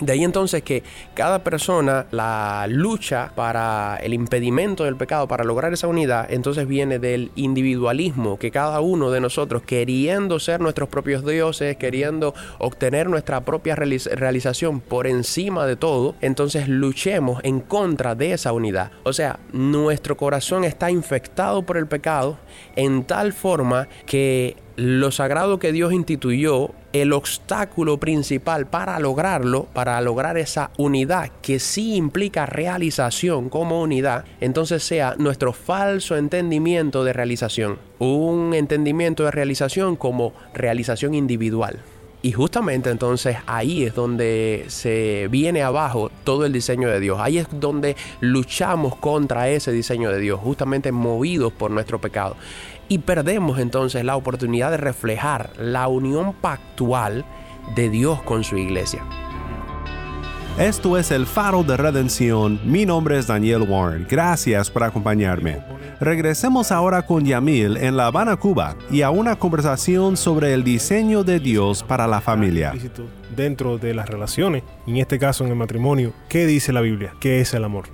De 0.01 0.13
ahí 0.13 0.25
entonces 0.25 0.63
que 0.63 0.83
cada 1.15 1.45
persona, 1.45 2.07
la 2.11 2.67
lucha 2.69 3.31
para 3.37 3.97
el 4.03 4.13
impedimento 4.13 4.83
del 4.85 4.97
pecado, 4.97 5.29
para 5.29 5.45
lograr 5.45 5.73
esa 5.73 5.87
unidad, 5.87 6.27
entonces 6.33 6.67
viene 6.67 6.99
del 6.99 7.31
individualismo, 7.37 8.37
que 8.37 8.51
cada 8.51 8.81
uno 8.81 9.13
de 9.13 9.21
nosotros, 9.21 9.63
queriendo 9.63 10.41
ser 10.41 10.61
nuestros 10.61 10.89
propios 10.89 11.25
dioses, 11.25 11.77
queriendo 11.77 12.35
obtener 12.59 13.09
nuestra 13.09 13.43
propia 13.43 13.77
realización 13.77 14.81
por 14.81 15.07
encima 15.07 15.65
de 15.65 15.77
todo, 15.77 16.17
entonces 16.21 16.69
luchemos 16.69 17.41
en 17.45 17.61
contra 17.61 18.17
de 18.17 18.33
esa 18.33 18.53
unidad. 18.53 18.91
O 19.05 19.13
sea, 19.13 19.39
nuestro 19.53 20.17
corazón 20.17 20.65
está 20.65 20.91
infectado 20.91 21.63
por 21.63 21.77
el 21.77 21.87
pecado 21.87 22.39
en 22.75 23.05
tal 23.05 23.33
forma 23.33 23.87
que 24.07 24.57
lo 24.77 25.11
sagrado 25.11 25.59
que 25.59 25.73
Dios 25.73 25.93
instituyó, 25.93 26.71
el 26.93 27.13
obstáculo 27.13 27.99
principal 27.99 28.67
para 28.67 28.99
lograrlo, 28.99 29.65
para 29.73 30.01
lograr 30.01 30.39
esa 30.39 30.71
unidad 30.77 31.31
que 31.43 31.59
sí 31.59 31.95
implica 31.97 32.47
realización 32.47 33.49
como 33.49 33.81
unidad, 33.83 34.25
entonces 34.41 34.83
sea 34.83 35.15
nuestro 35.19 35.53
falso 35.53 36.17
entendimiento 36.17 37.05
de 37.05 37.13
realización, 37.13 37.79
un 37.99 38.55
entendimiento 38.55 39.25
de 39.25 39.31
realización 39.31 39.97
como 39.97 40.33
realización 40.55 41.15
individual. 41.15 41.81
Y 42.25 42.33
justamente 42.33 42.89
entonces 42.89 43.37
ahí 43.47 43.85
es 43.85 43.95
donde 43.95 44.65
se 44.69 45.29
viene 45.31 45.63
abajo 45.63 46.11
todo 46.25 46.47
el 46.47 46.55
diseño 46.55 46.89
de 46.89 46.99
Dios. 46.99 47.19
Ahí 47.21 47.37
es 47.37 47.47
donde 47.53 47.97
luchamos 48.21 48.97
contra 48.97 49.51
ese 49.51 49.73
diseño 49.73 50.11
de 50.11 50.21
Dios, 50.21 50.41
justamente 50.41 50.91
movidos 50.91 51.53
por 51.53 51.71
nuestro 51.71 52.01
pecado 52.01 52.37
y 52.89 52.99
perdemos 52.99 53.59
entonces 53.59 54.05
la 54.05 54.17
oportunidad 54.17 54.71
de 54.71 54.77
reflejar 54.77 55.51
la 55.59 55.89
unión 55.89 56.35
pactual 56.35 57.25
de 57.75 57.91
Dios 57.91 58.23
con 58.23 58.45
su 58.45 58.57
iglesia. 58.57 59.03
Esto 60.59 60.97
es 60.97 61.11
el 61.11 61.27
faro 61.27 61.65
de 61.65 61.77
redención. 61.77 62.61
Mi 62.65 62.87
nombre 62.87 63.19
es 63.19 63.27
Daniel 63.27 63.63
Warren. 63.63 64.07
Gracias 64.09 64.71
por 64.71 64.85
acompañarme. 64.85 65.59
Regresemos 66.01 66.71
ahora 66.71 67.07
con 67.07 67.25
Yamil 67.25 67.77
en 67.77 67.97
La 67.97 68.07
Habana, 68.07 68.37
Cuba, 68.37 68.77
y 68.89 69.03
a 69.03 69.11
una 69.11 69.37
conversación 69.37 70.17
sobre 70.17 70.55
el 70.55 70.63
diseño 70.63 71.25
de 71.25 71.41
Dios 71.41 71.83
para 71.83 72.07
la 72.07 72.21
familia. 72.21 72.73
Dentro 73.35 73.79
de 73.79 73.95
las 73.95 74.09
relaciones, 74.09 74.63
en 74.87 74.99
este 74.99 75.19
caso 75.19 75.45
en 75.45 75.51
el 75.51 75.57
matrimonio, 75.57 76.13
¿qué 76.29 76.47
dice 76.47 76.73
la 76.73 76.83
Biblia? 76.83 77.15
¿Qué 77.19 77.41
es 77.41 77.53
el 77.53 77.65
amor? 77.65 77.94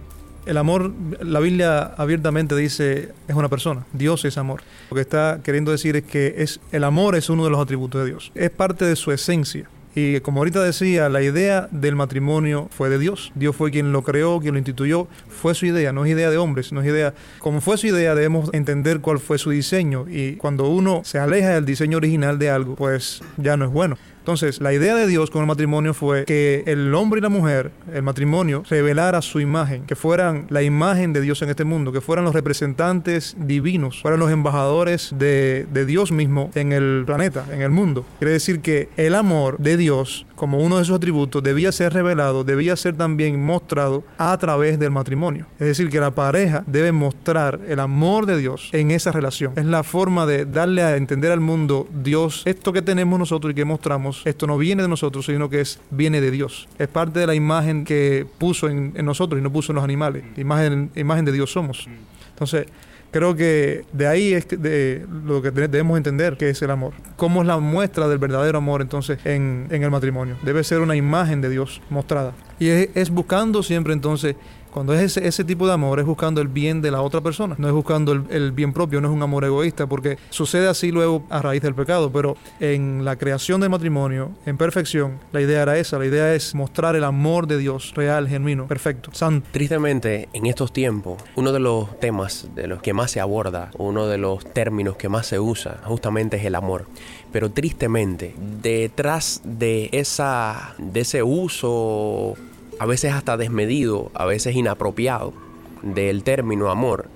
El 0.51 0.59
amor, 0.59 0.93
la 1.23 1.39
Biblia 1.39 1.95
abiertamente 1.97 2.57
dice, 2.57 3.11
es 3.29 3.37
una 3.37 3.49
persona. 3.49 3.87
Dios 3.93 4.25
es 4.25 4.37
amor. 4.37 4.63
Lo 4.91 4.97
que 4.97 5.01
está 5.01 5.39
queriendo 5.45 5.71
decir 5.71 5.95
es 5.95 6.03
que 6.03 6.35
es, 6.39 6.59
el 6.73 6.83
amor 6.83 7.15
es 7.15 7.31
uno 7.31 7.45
de 7.45 7.51
los 7.51 7.61
atributos 7.61 8.03
de 8.03 8.09
Dios. 8.09 8.33
Es 8.35 8.51
parte 8.51 8.85
de 8.85 8.97
su 8.97 9.13
esencia. 9.13 9.69
Y 9.95 10.19
como 10.19 10.41
ahorita 10.41 10.61
decía, 10.61 11.09
la 11.09 11.23
idea 11.23 11.69
del 11.71 11.95
matrimonio 11.95 12.69
fue 12.73 12.89
de 12.89 12.99
Dios. 12.99 13.31
Dios 13.37 13.55
fue 13.55 13.71
quien 13.71 13.93
lo 13.93 14.03
creó, 14.03 14.41
quien 14.41 14.55
lo 14.55 14.59
instituyó. 14.59 15.07
Fue 15.29 15.55
su 15.55 15.67
idea, 15.67 15.93
no 15.93 16.05
es 16.05 16.11
idea 16.11 16.31
de 16.31 16.39
hombres, 16.39 16.73
no 16.73 16.81
es 16.81 16.89
idea. 16.89 17.15
Como 17.39 17.61
fue 17.61 17.79
su 17.79 17.87
idea, 17.87 18.17
debemos 18.17 18.51
entender 18.53 18.99
cuál 18.99 19.21
fue 19.21 19.39
su 19.39 19.51
diseño. 19.51 20.07
Y 20.09 20.35
cuando 20.35 20.69
uno 20.69 21.03
se 21.05 21.21
aleja 21.21 21.51
del 21.51 21.65
diseño 21.65 21.99
original 21.99 22.41
de 22.41 22.51
algo, 22.51 22.75
pues 22.75 23.23
ya 23.37 23.57
no 23.57 23.67
es 23.67 23.71
bueno. 23.71 23.99
Entonces, 24.21 24.61
la 24.61 24.73
idea 24.73 24.95
de 24.95 25.07
Dios 25.07 25.31
con 25.31 25.41
el 25.41 25.47
matrimonio 25.47 25.95
fue 25.95 26.25
que 26.25 26.63
el 26.67 26.95
hombre 26.95 27.19
y 27.19 27.23
la 27.23 27.31
mujer, 27.31 27.73
el 27.93 28.03
matrimonio, 28.03 28.63
revelara 28.69 29.23
su 29.23 29.41
imagen, 29.41 29.87
que 29.87 29.97
fueran 29.97 30.47
la 30.51 30.63
imagen 30.63 31.13
de 31.13 31.21
Dios 31.21 31.41
en 31.43 31.49
este 31.49 31.65
mundo, 31.65 31.91
que 31.91 32.01
fueran 32.01 32.25
los 32.25 32.35
representantes 32.35 33.35
divinos, 33.39 34.03
fueran 34.03 34.21
los 34.21 34.31
embajadores 34.31 35.15
de, 35.19 35.67
Dios 35.87 36.13
mismo 36.13 36.51
en 36.55 36.73
el 36.73 37.05
planeta, 37.07 37.47
en 37.51 37.63
el 37.63 37.71
mundo. 37.71 38.05
Quiere 38.19 38.33
decir 38.33 38.61
que 38.61 38.91
el 38.99 39.15
amor 39.15 39.57
de 39.59 39.79
Dios, 39.79 40.27
como 40.37 40.59
uno 40.59 40.79
de 40.79 40.85
sus 40.85 40.97
atributos, 40.97 41.43
debía 41.43 41.73
ser 41.73 41.95
revelado, 41.95 42.45
debía 42.45 42.77
ser 42.77 42.97
también 42.97 43.43
mostrado 43.43 44.05
a 44.19 44.37
través 44.37 44.79
del 44.79 44.91
matrimonio. 44.91 45.47
Es 45.59 45.67
decir, 45.67 45.89
que 45.89 45.99
la 45.99 46.11
pareja 46.11 46.63
debe 46.67 46.93
mostrar 46.93 47.61
el 47.67 47.81
amor 47.81 48.27
de 48.27 48.37
Dios 48.37 48.69
en 48.73 48.91
esa 48.91 49.11
relación. 49.11 49.55
Es 49.57 49.65
la 49.65 49.83
forma 49.83 50.27
de 50.27 50.45
darle 50.45 50.83
a 50.83 50.97
entender 50.97 51.33
al 51.33 51.41
mundo, 51.41 51.89
Dios, 51.91 52.43
esto 52.45 52.73
que 52.73 52.83
tenemos 52.83 53.19
nosotros 53.19 53.53
y 53.53 53.55
que 53.55 53.65
mostramos, 53.65 54.10
esto 54.25 54.47
no 54.47 54.59
viene 54.59 54.83
de 54.83 54.89
nosotros, 54.89 55.27
sino 55.27 55.49
que 55.49 55.61
es, 55.61 55.81
viene 55.91 56.21
de 56.21 56.31
Dios. 56.31 56.69
Es 56.79 56.89
parte 56.89 57.21
de 57.21 57.27
la 57.27 57.35
imagen 57.35 57.85
que 57.85 58.27
puso 58.39 58.69
en, 58.69 58.93
nosotros 59.05 59.41
y 59.41 59.43
no 59.43 59.53
puso 59.53 59.73
en 59.73 59.77
los 59.77 59.85
animales. 59.85 60.25
Imagen, 60.37 60.91
imagen 60.95 61.25
de 61.25 61.33
Dios 61.33 61.53
somos. 61.53 61.89
Entonces, 62.31 62.67
creo 63.11 63.35
que 63.35 63.85
de 63.93 64.07
ahí 64.07 64.33
es 64.33 64.49
de 64.49 65.07
lo 65.25 65.43
que 65.43 65.51
debemos 65.51 65.97
entender 65.97 66.37
que 66.37 66.51
es 66.51 66.63
el 66.63 66.71
amor. 66.71 66.93
¿Cómo 67.17 67.43
es 67.43 67.47
la 67.47 67.59
muestra 67.59 68.09
del 68.09 68.19
verdadero 68.19 68.59
amor 68.59 68.83
entonces 68.83 69.19
en, 69.25 69.69
el 69.71 69.91
matrimonio? 69.91 70.37
Debe 70.43 70.65
ser 70.65 70.81
una 70.81 70.97
imagen 70.97 71.41
de 71.41 71.51
Dios 71.51 71.81
mostrada. 71.91 72.33
Y 72.59 72.69
es 72.69 73.11
buscando 73.11 73.63
siempre 73.63 73.93
entonces 73.93 74.37
cuando 74.71 74.95
es 74.95 75.17
ese, 75.17 75.45
tipo 75.45 75.67
de 75.67 75.73
amor, 75.73 76.01
es 76.01 76.07
buscando 76.07 76.41
el 76.41 76.49
bien 76.49 76.81
de 76.83 76.91
la 76.91 77.03
otra 77.03 77.21
persona, 77.21 77.55
no 77.59 77.69
es 77.69 77.75
buscando 77.75 78.13
el, 78.13 78.53
bien 78.53 78.73
propio, 78.73 79.01
no 79.01 79.09
es 79.09 79.15
un 79.15 79.23
amor 79.23 79.45
egoísta, 79.45 79.87
porque 79.87 80.19
sucede 80.31 80.69
así 80.69 80.91
luego 80.93 81.25
a 81.31 81.43
raíz 81.43 81.63
del 81.63 81.75
pecado, 81.75 82.11
pero 82.11 82.37
en 82.61 83.05
la 83.05 83.17
creación 83.17 83.61
del 83.61 83.71
matrimonio, 83.71 84.31
en 84.47 84.57
perfección, 84.57 85.19
la 85.33 85.41
idea 85.41 85.63
era 85.63 85.79
esa, 85.79 85.99
la 85.99 86.07
idea 86.07 86.35
es 86.35 86.55
mostrar 86.55 86.97
el 86.97 87.05
amor 87.05 87.47
de 87.47 87.59
Dios 87.59 87.93
real, 87.95 88.29
genuino, 88.29 88.67
perfecto, 88.67 89.11
santo. 89.13 89.49
Tristemente, 89.53 90.29
en 90.33 90.47
estos 90.47 90.73
tiempos, 90.73 91.23
uno 91.37 91.53
de 91.53 91.61
los 91.61 91.99
temas 92.01 92.49
de 92.55 92.67
los 92.67 92.81
que 92.83 92.93
más 92.93 93.11
se 93.11 93.21
aborda, 93.21 93.71
uno 93.79 94.07
de 94.07 94.19
los 94.19 94.45
términos 94.53 94.97
que 94.97 95.09
más 95.09 95.27
se 95.27 95.41
usa, 95.41 95.81
justamente 95.85 96.37
es 96.37 96.45
el 96.45 96.55
amor. 96.55 96.87
Pero 97.33 97.51
tristemente, 97.51 98.35
detrás 98.63 99.41
de, 99.45 99.89
esa, 99.93 100.75
de 100.79 101.01
ese 101.01 101.23
uso 101.23 102.35
a 102.81 102.87
veces 102.87 103.13
hasta 103.13 103.37
desmedido, 103.37 104.11
a 104.15 104.25
veces 104.25 104.57
inapropiado 104.57 105.35
del 105.83 106.25
término 106.25 106.71
amor, 106.71 107.11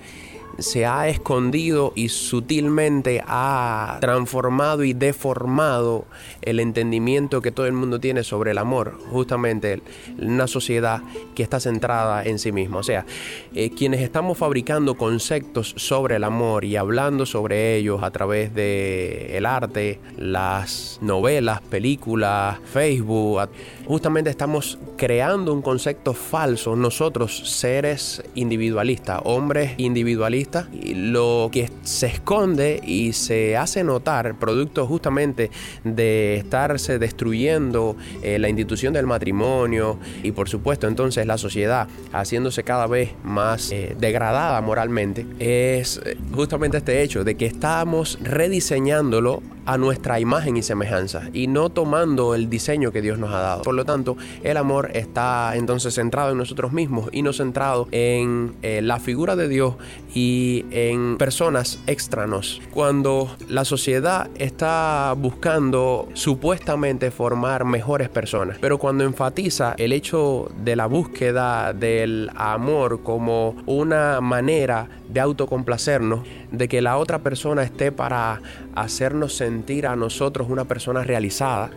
se 0.59 0.87
ha 0.87 1.09
escondido 1.09 1.93
y 1.95 2.09
sutilmente 2.09 3.23
ha 3.27 3.99
transformado 4.01 4.85
y 4.85 4.93
deformado 4.93 6.05
el 6.43 6.61
entendimiento 6.61 7.41
que 7.41 7.51
todo 7.51 7.67
el 7.67 7.73
mundo 7.73 8.01
tiene 8.01 8.25
sobre 8.25 8.53
el 8.53 8.59
amor, 8.59 8.99
justamente 9.11 9.83
una 10.19 10.47
sociedad 10.47 11.03
que 11.35 11.43
está 11.43 11.61
centrada 11.61 12.23
en 12.25 12.39
sí 12.39 12.53
misma. 12.53 12.79
O 12.79 12.83
sea, 12.83 13.07
eh, 13.55 13.71
quienes 13.71 14.01
estamos 14.01 14.39
fabricando 14.39 14.97
conceptos 14.97 15.75
sobre 15.77 16.17
el 16.17 16.25
amor 16.25 16.65
y 16.65 16.77
hablando 16.77 17.27
sobre 17.27 17.77
ellos 17.77 18.03
a 18.03 18.11
través 18.11 18.55
de 18.55 19.37
el 19.37 19.47
arte, 19.47 20.01
las 20.17 20.99
novelas, 21.01 21.61
películas, 21.63 22.59
Facebook, 22.73 23.49
justamente 23.87 24.31
estamos 24.31 24.79
creando 24.97 25.53
un 25.53 25.63
concepto 25.63 26.15
falso 26.15 26.77
nosotros 26.77 27.51
seres 27.51 28.23
individualistas, 28.35 29.21
hombres 29.25 29.73
individualistas 29.79 30.67
lo 30.95 31.49
que 31.53 31.71
se 31.83 32.07
esconde 32.07 32.81
y 32.83 33.13
se 33.13 33.57
hace 33.57 33.85
notar, 33.85 34.39
producto 34.39 34.87
justamente 34.87 35.51
de 35.83 36.37
estarse 36.37 36.99
destruyendo 36.99 37.97
eh, 38.23 38.39
la 38.39 38.49
institución 38.49 38.93
del 38.95 39.07
matrimonio 39.07 39.99
y 40.23 40.33
por 40.33 40.49
supuesto 40.49 40.87
entonces 40.87 41.27
la 41.27 41.39
sociedad 41.39 41.89
haciéndose 42.13 42.65
cada 42.65 42.87
vez 42.87 43.13
más 43.23 43.71
eh, 43.73 43.97
degradada 43.99 44.61
moralmente, 44.61 45.27
es 45.39 46.01
eh, 46.05 46.17
justamente 46.33 46.79
este 46.79 47.03
hecho 47.03 47.25
de 47.25 47.37
que 47.37 47.47
estamos 47.47 48.19
rediseñándolo 48.23 49.43
a 49.67 49.79
nuestra 49.79 50.21
imagen 50.21 50.57
y 50.57 50.63
semejanza 50.63 51.23
y 51.33 51.47
no 51.47 51.71
tomando 51.71 52.35
el 52.35 52.49
diseño 52.51 52.93
que 52.93 53.03
Dios 53.03 53.19
nos 53.19 53.33
ha 53.33 53.39
dado. 53.39 53.63
Por 53.63 53.75
lo 53.75 53.85
tanto, 53.85 54.17
el 54.43 54.57
amor 54.57 54.91
está 54.95 55.53
entonces 55.57 55.95
centrado 55.95 56.33
en 56.33 56.39
nosotros 56.39 56.73
mismos 56.73 57.09
y 57.13 57.23
no 57.23 57.33
centrado 57.33 57.89
en 57.91 58.55
eh, 58.63 58.81
la 58.83 58.99
figura 58.99 59.37
de 59.37 59.49
Dios 59.49 59.75
y 60.15 60.65
en 60.71 61.17
personas 61.19 61.79
extranos. 61.87 62.61
Cuando 62.73 63.35
la 63.49 63.65
sociedad 63.65 64.29
está 64.37 65.15
buscando 65.17 66.09
supuestamente 66.15 67.11
formar 67.11 67.65
mejores 67.65 68.09
personas, 68.09 68.59
pero 68.61 68.79
cuando 68.79 69.05
enfatiza 69.05 69.75
el 69.79 69.93
hecho 69.93 70.51
de 70.65 70.77
la 70.77 70.87
búsqueda 70.87 71.73
del 71.73 72.31
amor 72.35 73.03
como 73.03 73.57
una 73.67 74.21
manera 74.21 74.89
de 75.09 75.21
autocomplacernos, 75.21 76.21
de 76.51 76.69
que 76.69 76.81
la 76.81 76.97
otra 76.97 77.19
persona 77.21 77.63
esté 77.63 77.93
para 77.93 78.41
hacernos 78.75 79.35
sentir 79.35 79.87
a 79.87 79.97
nosotros 79.97 80.49
una 80.51 80.65
persona 80.65 81.03
realizada, 81.05 81.71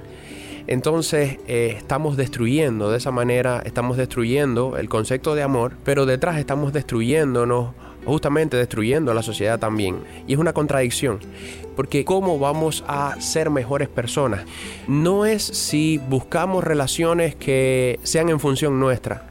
entonces 0.67 1.37
eh, 1.47 1.75
estamos 1.77 2.17
destruyendo, 2.17 2.91
de 2.91 2.97
esa 2.97 3.11
manera 3.11 3.61
estamos 3.65 3.95
destruyendo 3.95 4.77
el 4.77 4.89
concepto 4.89 5.33
de 5.33 5.41
amor, 5.41 5.73
pero 5.85 6.05
detrás 6.05 6.37
estamos 6.37 6.73
destruyéndonos 6.73 7.73
justamente 8.05 8.57
destruyendo 8.57 9.11
a 9.11 9.13
la 9.13 9.23
sociedad 9.23 9.59
también. 9.59 9.97
Y 10.27 10.33
es 10.33 10.39
una 10.39 10.53
contradicción, 10.53 11.19
porque 11.75 12.03
¿cómo 12.03 12.37
vamos 12.37 12.83
a 12.87 13.19
ser 13.21 13.49
mejores 13.49 13.87
personas? 13.87 14.45
No 14.87 15.25
es 15.25 15.43
si 15.43 15.99
buscamos 16.09 16.63
relaciones 16.63 17.35
que 17.35 17.99
sean 18.03 18.29
en 18.29 18.39
función 18.39 18.79
nuestra 18.79 19.27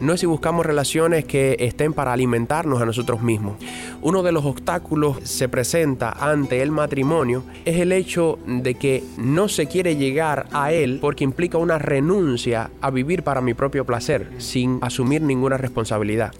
no 0.00 0.12
es 0.12 0.20
si 0.20 0.26
buscamos 0.26 0.64
relaciones 0.64 1.24
que 1.24 1.56
estén 1.60 1.92
para 1.92 2.12
alimentarnos 2.12 2.80
a 2.80 2.86
nosotros 2.86 3.22
mismos. 3.22 3.56
Uno 4.00 4.22
de 4.22 4.32
los 4.32 4.44
obstáculos 4.44 5.18
se 5.24 5.48
presenta 5.48 6.10
ante 6.10 6.62
el 6.62 6.70
matrimonio 6.70 7.44
es 7.64 7.80
el 7.80 7.92
hecho 7.92 8.38
de 8.46 8.74
que 8.74 9.02
no 9.16 9.48
se 9.48 9.66
quiere 9.66 9.96
llegar 9.96 10.46
a 10.52 10.72
él 10.72 10.98
porque 11.00 11.24
implica 11.24 11.58
una 11.58 11.78
renuncia 11.78 12.70
a 12.80 12.90
vivir 12.90 13.22
para 13.22 13.40
mi 13.40 13.54
propio 13.54 13.84
placer 13.84 14.30
sin 14.38 14.78
asumir 14.82 15.22
ninguna 15.22 15.56
responsabilidad. 15.56 16.32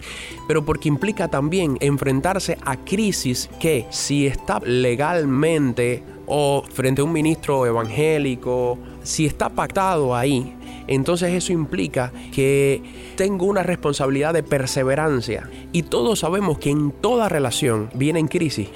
Pero 0.47 0.65
porque 0.65 0.89
implica 0.89 1.29
también 1.29 1.77
enfrentarse 1.81 2.59
a 2.65 2.77
crisis 2.77 3.51
que 3.61 3.87
si 3.91 4.27
está 4.27 4.61
legalmente 4.61 6.03
o 6.27 6.63
frente 6.71 7.01
a 7.01 7.05
un 7.05 7.13
ministro 7.13 7.67
evangélico, 7.67 8.79
si 9.03 9.25
está 9.27 9.49
pactado 9.49 10.15
ahí, 10.15 10.55
entonces 10.89 11.35
eso 11.35 11.53
implica 11.53 12.13
que 12.35 12.83
tengo 13.17 13.47
una 13.47 13.63
responsabilidad 13.63 14.35
de 14.35 14.43
perseverancia. 14.43 15.49
Y 15.73 15.85
todos 15.85 16.21
sabemos 16.21 16.59
que 16.59 16.71
en 16.71 16.91
toda 16.91 17.29
relación 17.29 17.91
viene 17.95 18.19
en 18.19 18.29
crisis. 18.29 18.69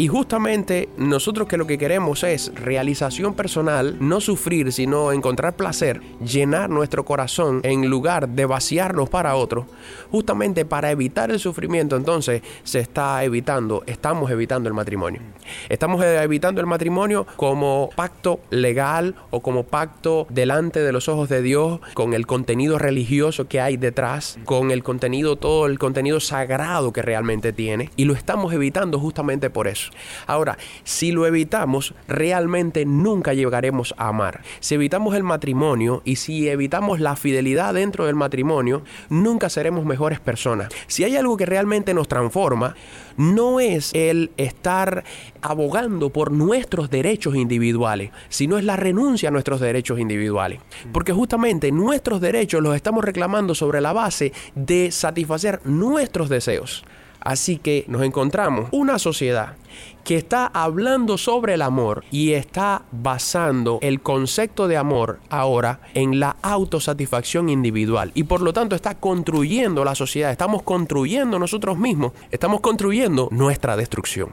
Y 0.00 0.06
justamente 0.06 0.88
nosotros 0.96 1.48
que 1.48 1.56
lo 1.56 1.66
que 1.66 1.76
queremos 1.76 2.22
es 2.22 2.52
realización 2.54 3.34
personal, 3.34 3.96
no 3.98 4.20
sufrir, 4.20 4.72
sino 4.72 5.10
encontrar 5.10 5.56
placer, 5.56 6.00
llenar 6.24 6.70
nuestro 6.70 7.04
corazón 7.04 7.62
en 7.64 7.90
lugar 7.90 8.28
de 8.28 8.46
vaciarnos 8.46 9.10
para 9.10 9.34
otros, 9.34 9.66
justamente 10.12 10.64
para 10.64 10.92
evitar 10.92 11.32
el 11.32 11.40
sufrimiento, 11.40 11.96
entonces 11.96 12.42
se 12.62 12.78
está 12.78 13.24
evitando, 13.24 13.82
estamos 13.86 14.30
evitando 14.30 14.68
el 14.68 14.74
matrimonio. 14.74 15.20
Estamos 15.68 16.04
evitando 16.04 16.60
el 16.60 16.68
matrimonio 16.68 17.26
como 17.34 17.90
pacto 17.96 18.38
legal 18.50 19.16
o 19.30 19.40
como 19.40 19.64
pacto 19.64 20.28
delante 20.30 20.78
de 20.78 20.92
los 20.92 21.08
ojos 21.08 21.28
de 21.28 21.42
Dios, 21.42 21.80
con 21.94 22.14
el 22.14 22.24
contenido 22.24 22.78
religioso 22.78 23.48
que 23.48 23.60
hay 23.60 23.76
detrás, 23.76 24.38
con 24.44 24.70
el 24.70 24.84
contenido, 24.84 25.34
todo 25.34 25.66
el 25.66 25.80
contenido 25.80 26.20
sagrado 26.20 26.92
que 26.92 27.02
realmente 27.02 27.52
tiene, 27.52 27.90
y 27.96 28.04
lo 28.04 28.12
estamos 28.12 28.52
evitando 28.52 29.00
justamente 29.00 29.50
por 29.50 29.66
eso. 29.66 29.87
Ahora, 30.26 30.58
si 30.84 31.12
lo 31.12 31.26
evitamos, 31.26 31.94
realmente 32.06 32.84
nunca 32.84 33.34
llegaremos 33.34 33.94
a 33.96 34.08
amar. 34.08 34.42
Si 34.60 34.74
evitamos 34.74 35.14
el 35.14 35.22
matrimonio 35.22 36.02
y 36.04 36.16
si 36.16 36.48
evitamos 36.48 37.00
la 37.00 37.16
fidelidad 37.16 37.74
dentro 37.74 38.06
del 38.06 38.14
matrimonio, 38.14 38.82
nunca 39.08 39.48
seremos 39.48 39.84
mejores 39.84 40.20
personas. 40.20 40.68
Si 40.86 41.04
hay 41.04 41.16
algo 41.16 41.36
que 41.36 41.46
realmente 41.46 41.94
nos 41.94 42.08
transforma, 42.08 42.74
no 43.16 43.60
es 43.60 43.90
el 43.94 44.30
estar 44.36 45.04
abogando 45.42 46.10
por 46.10 46.30
nuestros 46.32 46.88
derechos 46.88 47.34
individuales, 47.34 48.10
sino 48.28 48.58
es 48.58 48.64
la 48.64 48.76
renuncia 48.76 49.28
a 49.28 49.32
nuestros 49.32 49.60
derechos 49.60 49.98
individuales. 49.98 50.60
Porque 50.92 51.12
justamente 51.12 51.72
nuestros 51.72 52.20
derechos 52.20 52.62
los 52.62 52.76
estamos 52.76 53.04
reclamando 53.04 53.54
sobre 53.54 53.80
la 53.80 53.92
base 53.92 54.32
de 54.54 54.90
satisfacer 54.90 55.60
nuestros 55.64 56.28
deseos. 56.28 56.84
Así 57.20 57.58
que 57.58 57.84
nos 57.88 58.02
encontramos 58.02 58.68
una 58.70 58.98
sociedad 58.98 59.56
que 60.04 60.16
está 60.16 60.46
hablando 60.46 61.18
sobre 61.18 61.54
el 61.54 61.62
amor 61.62 62.04
y 62.10 62.32
está 62.32 62.82
basando 62.92 63.78
el 63.82 64.00
concepto 64.00 64.66
de 64.66 64.76
amor 64.76 65.20
ahora 65.28 65.80
en 65.94 66.18
la 66.18 66.36
autosatisfacción 66.42 67.48
individual 67.50 68.12
y 68.14 68.24
por 68.24 68.40
lo 68.40 68.52
tanto 68.52 68.74
está 68.74 68.94
construyendo 68.94 69.84
la 69.84 69.94
sociedad, 69.94 70.30
estamos 70.30 70.62
construyendo 70.62 71.38
nosotros 71.38 71.78
mismos, 71.78 72.12
estamos 72.30 72.60
construyendo 72.60 73.28
nuestra 73.30 73.76
destrucción. 73.76 74.30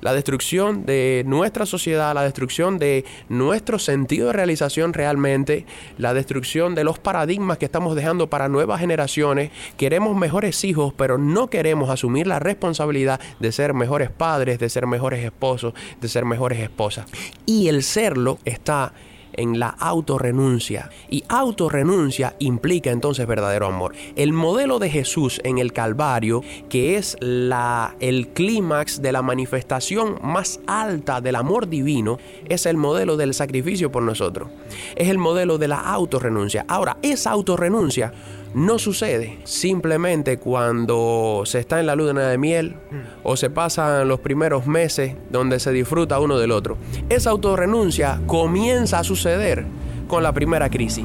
La 0.00 0.12
destrucción 0.12 0.86
de 0.86 1.24
nuestra 1.26 1.66
sociedad, 1.66 2.14
la 2.14 2.22
destrucción 2.22 2.78
de 2.78 3.04
nuestro 3.28 3.78
sentido 3.78 4.28
de 4.28 4.32
realización 4.32 4.92
realmente, 4.92 5.66
la 5.96 6.14
destrucción 6.14 6.74
de 6.74 6.84
los 6.84 6.98
paradigmas 6.98 7.58
que 7.58 7.64
estamos 7.64 7.96
dejando 7.96 8.30
para 8.30 8.48
nuevas 8.48 8.80
generaciones. 8.80 9.50
Queremos 9.76 10.16
mejores 10.16 10.62
hijos, 10.64 10.92
pero 10.96 11.18
no 11.18 11.50
queremos 11.50 11.90
asumir 11.90 12.26
la 12.26 12.38
responsabilidad 12.38 13.20
de 13.40 13.52
ser 13.52 13.74
mejores 13.74 14.10
padres, 14.10 14.57
de 14.58 14.68
ser 14.68 14.86
mejores 14.86 15.24
esposos, 15.24 15.74
de 16.00 16.08
ser 16.08 16.24
mejores 16.24 16.60
esposas. 16.60 17.06
Y 17.46 17.68
el 17.68 17.82
serlo 17.82 18.38
está 18.44 18.92
en 19.38 19.58
la 19.58 19.68
autorrenuncia. 19.68 20.90
Y 21.08 21.24
autorrenuncia 21.28 22.34
implica 22.40 22.90
entonces 22.90 23.26
verdadero 23.26 23.66
amor. 23.66 23.94
El 24.16 24.32
modelo 24.32 24.78
de 24.78 24.90
Jesús 24.90 25.40
en 25.44 25.58
el 25.58 25.72
Calvario, 25.72 26.42
que 26.68 26.96
es 26.96 27.16
la, 27.20 27.94
el 28.00 28.28
clímax 28.28 29.00
de 29.00 29.12
la 29.12 29.22
manifestación 29.22 30.18
más 30.22 30.60
alta 30.66 31.20
del 31.20 31.36
amor 31.36 31.68
divino, 31.68 32.18
es 32.48 32.66
el 32.66 32.76
modelo 32.76 33.16
del 33.16 33.32
sacrificio 33.32 33.92
por 33.92 34.02
nosotros. 34.02 34.48
Es 34.96 35.08
el 35.08 35.18
modelo 35.18 35.56
de 35.56 35.68
la 35.68 35.80
autorrenuncia. 35.80 36.64
Ahora, 36.68 36.98
esa 37.02 37.30
autorrenuncia 37.30 38.12
no 38.54 38.78
sucede 38.78 39.38
simplemente 39.44 40.38
cuando 40.38 41.42
se 41.44 41.58
está 41.58 41.80
en 41.80 41.86
la 41.86 41.94
luna 41.94 42.28
de 42.28 42.38
miel 42.38 42.76
o 43.22 43.36
se 43.36 43.50
pasan 43.50 44.08
los 44.08 44.20
primeros 44.20 44.66
meses 44.66 45.14
donde 45.30 45.60
se 45.60 45.72
disfruta 45.72 46.20
uno 46.20 46.38
del 46.38 46.52
otro. 46.52 46.76
Esa 47.08 47.30
autorrenuncia 47.30 48.20
comienza 48.26 48.98
a 48.98 49.04
suceder 49.04 49.64
con 50.08 50.22
la 50.22 50.32
primera 50.32 50.70
crisis 50.70 51.04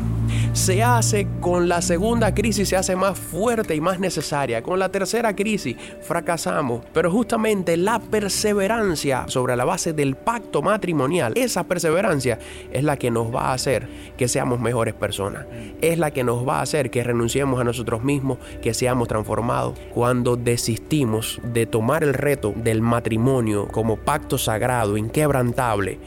se 0.54 0.84
hace 0.84 1.28
con 1.40 1.68
la 1.68 1.82
segunda 1.82 2.34
crisis, 2.34 2.70
se 2.70 2.76
hace 2.76 2.96
más 2.96 3.18
fuerte 3.18 3.76
y 3.76 3.82
más 3.82 4.00
necesaria. 4.00 4.62
Con 4.62 4.80
la 4.80 4.90
tercera 4.90 5.36
crisis 5.36 5.76
fracasamos. 6.02 6.84
Pero 6.94 7.12
justamente 7.12 7.78
la 7.78 8.00
perseverancia 8.00 9.26
sobre 9.28 9.56
la 9.56 9.66
base 9.66 9.94
del 9.94 10.16
pacto 10.16 10.62
matrimonial, 10.62 11.34
esa 11.36 11.64
perseverancia 11.64 12.40
es 12.72 12.84
la 12.84 12.98
que 12.98 13.12
nos 13.12 13.34
va 13.34 13.48
a 13.48 13.54
hacer 13.54 13.88
que 14.18 14.28
seamos 14.28 14.60
mejores 14.60 14.94
personas. 14.94 15.46
Es 15.82 15.98
la 15.98 16.12
que 16.12 16.24
nos 16.24 16.48
va 16.48 16.60
a 16.60 16.62
hacer 16.62 16.90
que 16.90 17.04
renunciemos 17.04 17.60
a 17.60 17.64
nosotros 17.64 18.04
mismos, 18.04 18.38
que 18.62 18.74
seamos 18.74 19.08
transformados. 19.08 19.78
Cuando 19.94 20.36
desistimos 20.36 21.40
de 21.44 21.66
tomar 21.66 22.04
el 22.04 22.14
reto 22.14 22.54
del 22.56 22.82
matrimonio 22.82 23.68
como 23.68 23.98
pacto 23.98 24.38
sagrado, 24.38 24.98
inquebrantable, 24.98 26.00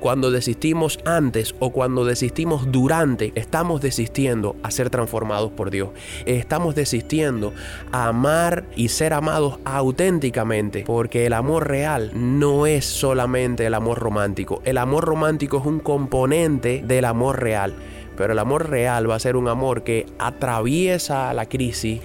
cuando 0.00 0.30
desistimos 0.30 0.98
antes 1.04 1.54
o 1.58 1.70
cuando 1.70 2.06
desistimos 2.06 2.72
durante, 2.72 3.32
estamos 3.34 3.69
desistiendo 3.78 4.56
a 4.62 4.70
ser 4.70 4.90
transformados 4.90 5.52
por 5.52 5.70
Dios. 5.70 5.90
Estamos 6.26 6.74
desistiendo 6.74 7.52
a 7.92 8.08
amar 8.08 8.64
y 8.74 8.88
ser 8.88 9.12
amados 9.12 9.58
auténticamente, 9.64 10.84
porque 10.86 11.26
el 11.26 11.32
amor 11.34 11.68
real 11.68 12.10
no 12.14 12.66
es 12.66 12.84
solamente 12.84 13.66
el 13.66 13.74
amor 13.74 13.98
romántico. 13.98 14.62
El 14.64 14.78
amor 14.78 15.04
romántico 15.04 15.58
es 15.58 15.66
un 15.66 15.80
componente 15.80 16.82
del 16.84 17.04
amor 17.04 17.40
real. 17.40 17.74
Pero 18.16 18.34
el 18.34 18.38
amor 18.38 18.68
real 18.68 19.08
va 19.08 19.14
a 19.14 19.18
ser 19.18 19.36
un 19.36 19.48
amor 19.48 19.82
que 19.82 20.06
atraviesa 20.18 21.32
la 21.32 21.46
crisis 21.46 22.00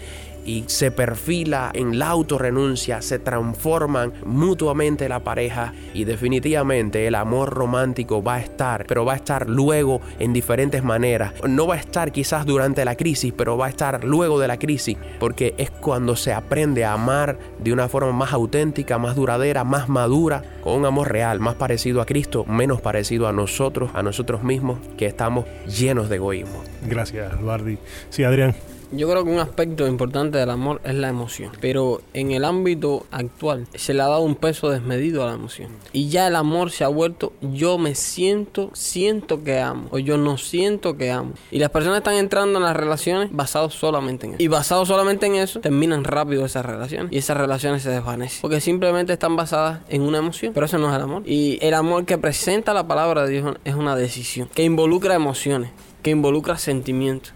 y 0.45 0.63
se 0.67 0.91
perfila 0.91 1.71
en 1.73 1.99
la 1.99 2.09
autorrenuncia, 2.09 3.01
se 3.01 3.19
transforman 3.19 4.13
mutuamente 4.25 5.09
la 5.09 5.19
pareja 5.21 5.73
y 5.93 6.05
definitivamente 6.05 7.07
el 7.07 7.15
amor 7.15 7.53
romántico 7.53 8.23
va 8.23 8.35
a 8.35 8.41
estar, 8.41 8.85
pero 8.85 9.05
va 9.05 9.13
a 9.13 9.17
estar 9.17 9.49
luego 9.49 10.01
en 10.19 10.33
diferentes 10.33 10.83
maneras. 10.83 11.33
No 11.47 11.67
va 11.67 11.75
a 11.75 11.79
estar 11.79 12.11
quizás 12.11 12.45
durante 12.45 12.85
la 12.85 12.95
crisis, 12.95 13.33
pero 13.35 13.57
va 13.57 13.67
a 13.67 13.69
estar 13.69 14.03
luego 14.03 14.39
de 14.39 14.47
la 14.47 14.57
crisis, 14.57 14.97
porque 15.19 15.55
es 15.57 15.71
cuando 15.71 16.15
se 16.15 16.33
aprende 16.33 16.85
a 16.85 16.93
amar 16.93 17.37
de 17.59 17.73
una 17.73 17.87
forma 17.87 18.11
más 18.11 18.33
auténtica, 18.33 18.97
más 18.97 19.15
duradera, 19.15 19.63
más 19.63 19.89
madura, 19.89 20.43
con 20.63 20.73
un 20.73 20.85
amor 20.85 21.11
real, 21.11 21.39
más 21.39 21.55
parecido 21.55 22.01
a 22.01 22.05
Cristo, 22.05 22.45
menos 22.45 22.81
parecido 22.81 23.27
a 23.27 23.33
nosotros, 23.33 23.91
a 23.93 24.03
nosotros 24.03 24.43
mismos, 24.43 24.79
que 24.97 25.05
estamos 25.05 25.45
llenos 25.65 26.09
de 26.09 26.17
egoísmo. 26.17 26.63
Gracias, 26.87 27.41
Bardi. 27.41 27.77
Sí, 28.09 28.23
Adrián. 28.23 28.55
Yo 28.91 29.09
creo 29.09 29.23
que 29.23 29.31
un 29.31 29.39
aspecto 29.39 29.87
importante 29.87 30.37
del 30.37 30.49
amor 30.49 30.81
es 30.83 30.95
la 30.95 31.09
emoción, 31.09 31.51
pero 31.59 32.01
en 32.13 32.31
el 32.31 32.45
ámbito 32.45 33.05
actual 33.11 33.67
se 33.73 33.93
le 33.93 34.01
ha 34.01 34.07
dado 34.07 34.21
un 34.21 34.35
peso 34.35 34.69
desmedido 34.69 35.23
a 35.23 35.27
la 35.27 35.33
emoción. 35.33 35.71
Y 35.91 36.09
ya 36.09 36.27
el 36.27 36.35
amor 36.35 36.71
se 36.71 36.83
ha 36.83 36.87
vuelto 36.87 37.33
yo 37.41 37.77
me 37.77 37.95
siento, 37.95 38.69
siento 38.73 39.43
que 39.43 39.59
amo, 39.59 39.87
o 39.91 39.99
yo 39.99 40.17
no 40.17 40.37
siento 40.37 40.97
que 40.97 41.11
amo. 41.11 41.33
Y 41.51 41.59
las 41.59 41.69
personas 41.69 41.99
están 41.99 42.15
entrando 42.15 42.59
en 42.59 42.63
las 42.63 42.75
relaciones 42.75 43.29
basados 43.31 43.73
solamente 43.73 44.27
en 44.27 44.33
eso. 44.33 44.43
Y 44.43 44.47
basados 44.47 44.87
solamente 44.87 45.25
en 45.25 45.35
eso, 45.35 45.59
terminan 45.59 46.03
rápido 46.03 46.45
esas 46.45 46.65
relaciones 46.65 47.11
y 47.11 47.17
esas 47.17 47.37
relaciones 47.37 47.83
se 47.83 47.89
desvanecen. 47.89 48.41
Porque 48.41 48.61
simplemente 48.61 49.13
están 49.13 49.35
basadas 49.35 49.79
en 49.89 50.01
una 50.01 50.19
emoción, 50.19 50.53
pero 50.53 50.65
eso 50.65 50.77
no 50.77 50.89
es 50.89 50.95
el 50.95 51.01
amor. 51.01 51.23
Y 51.25 51.57
el 51.61 51.73
amor 51.73 52.05
que 52.05 52.17
presenta 52.17 52.73
la 52.73 52.87
palabra 52.87 53.25
de 53.25 53.31
Dios 53.31 53.57
es 53.63 53.75
una 53.75 53.95
decisión 53.95 54.49
que 54.53 54.63
involucra 54.63 55.15
emociones, 55.15 55.71
que 56.01 56.11
involucra 56.11 56.57
sentimientos 56.57 57.33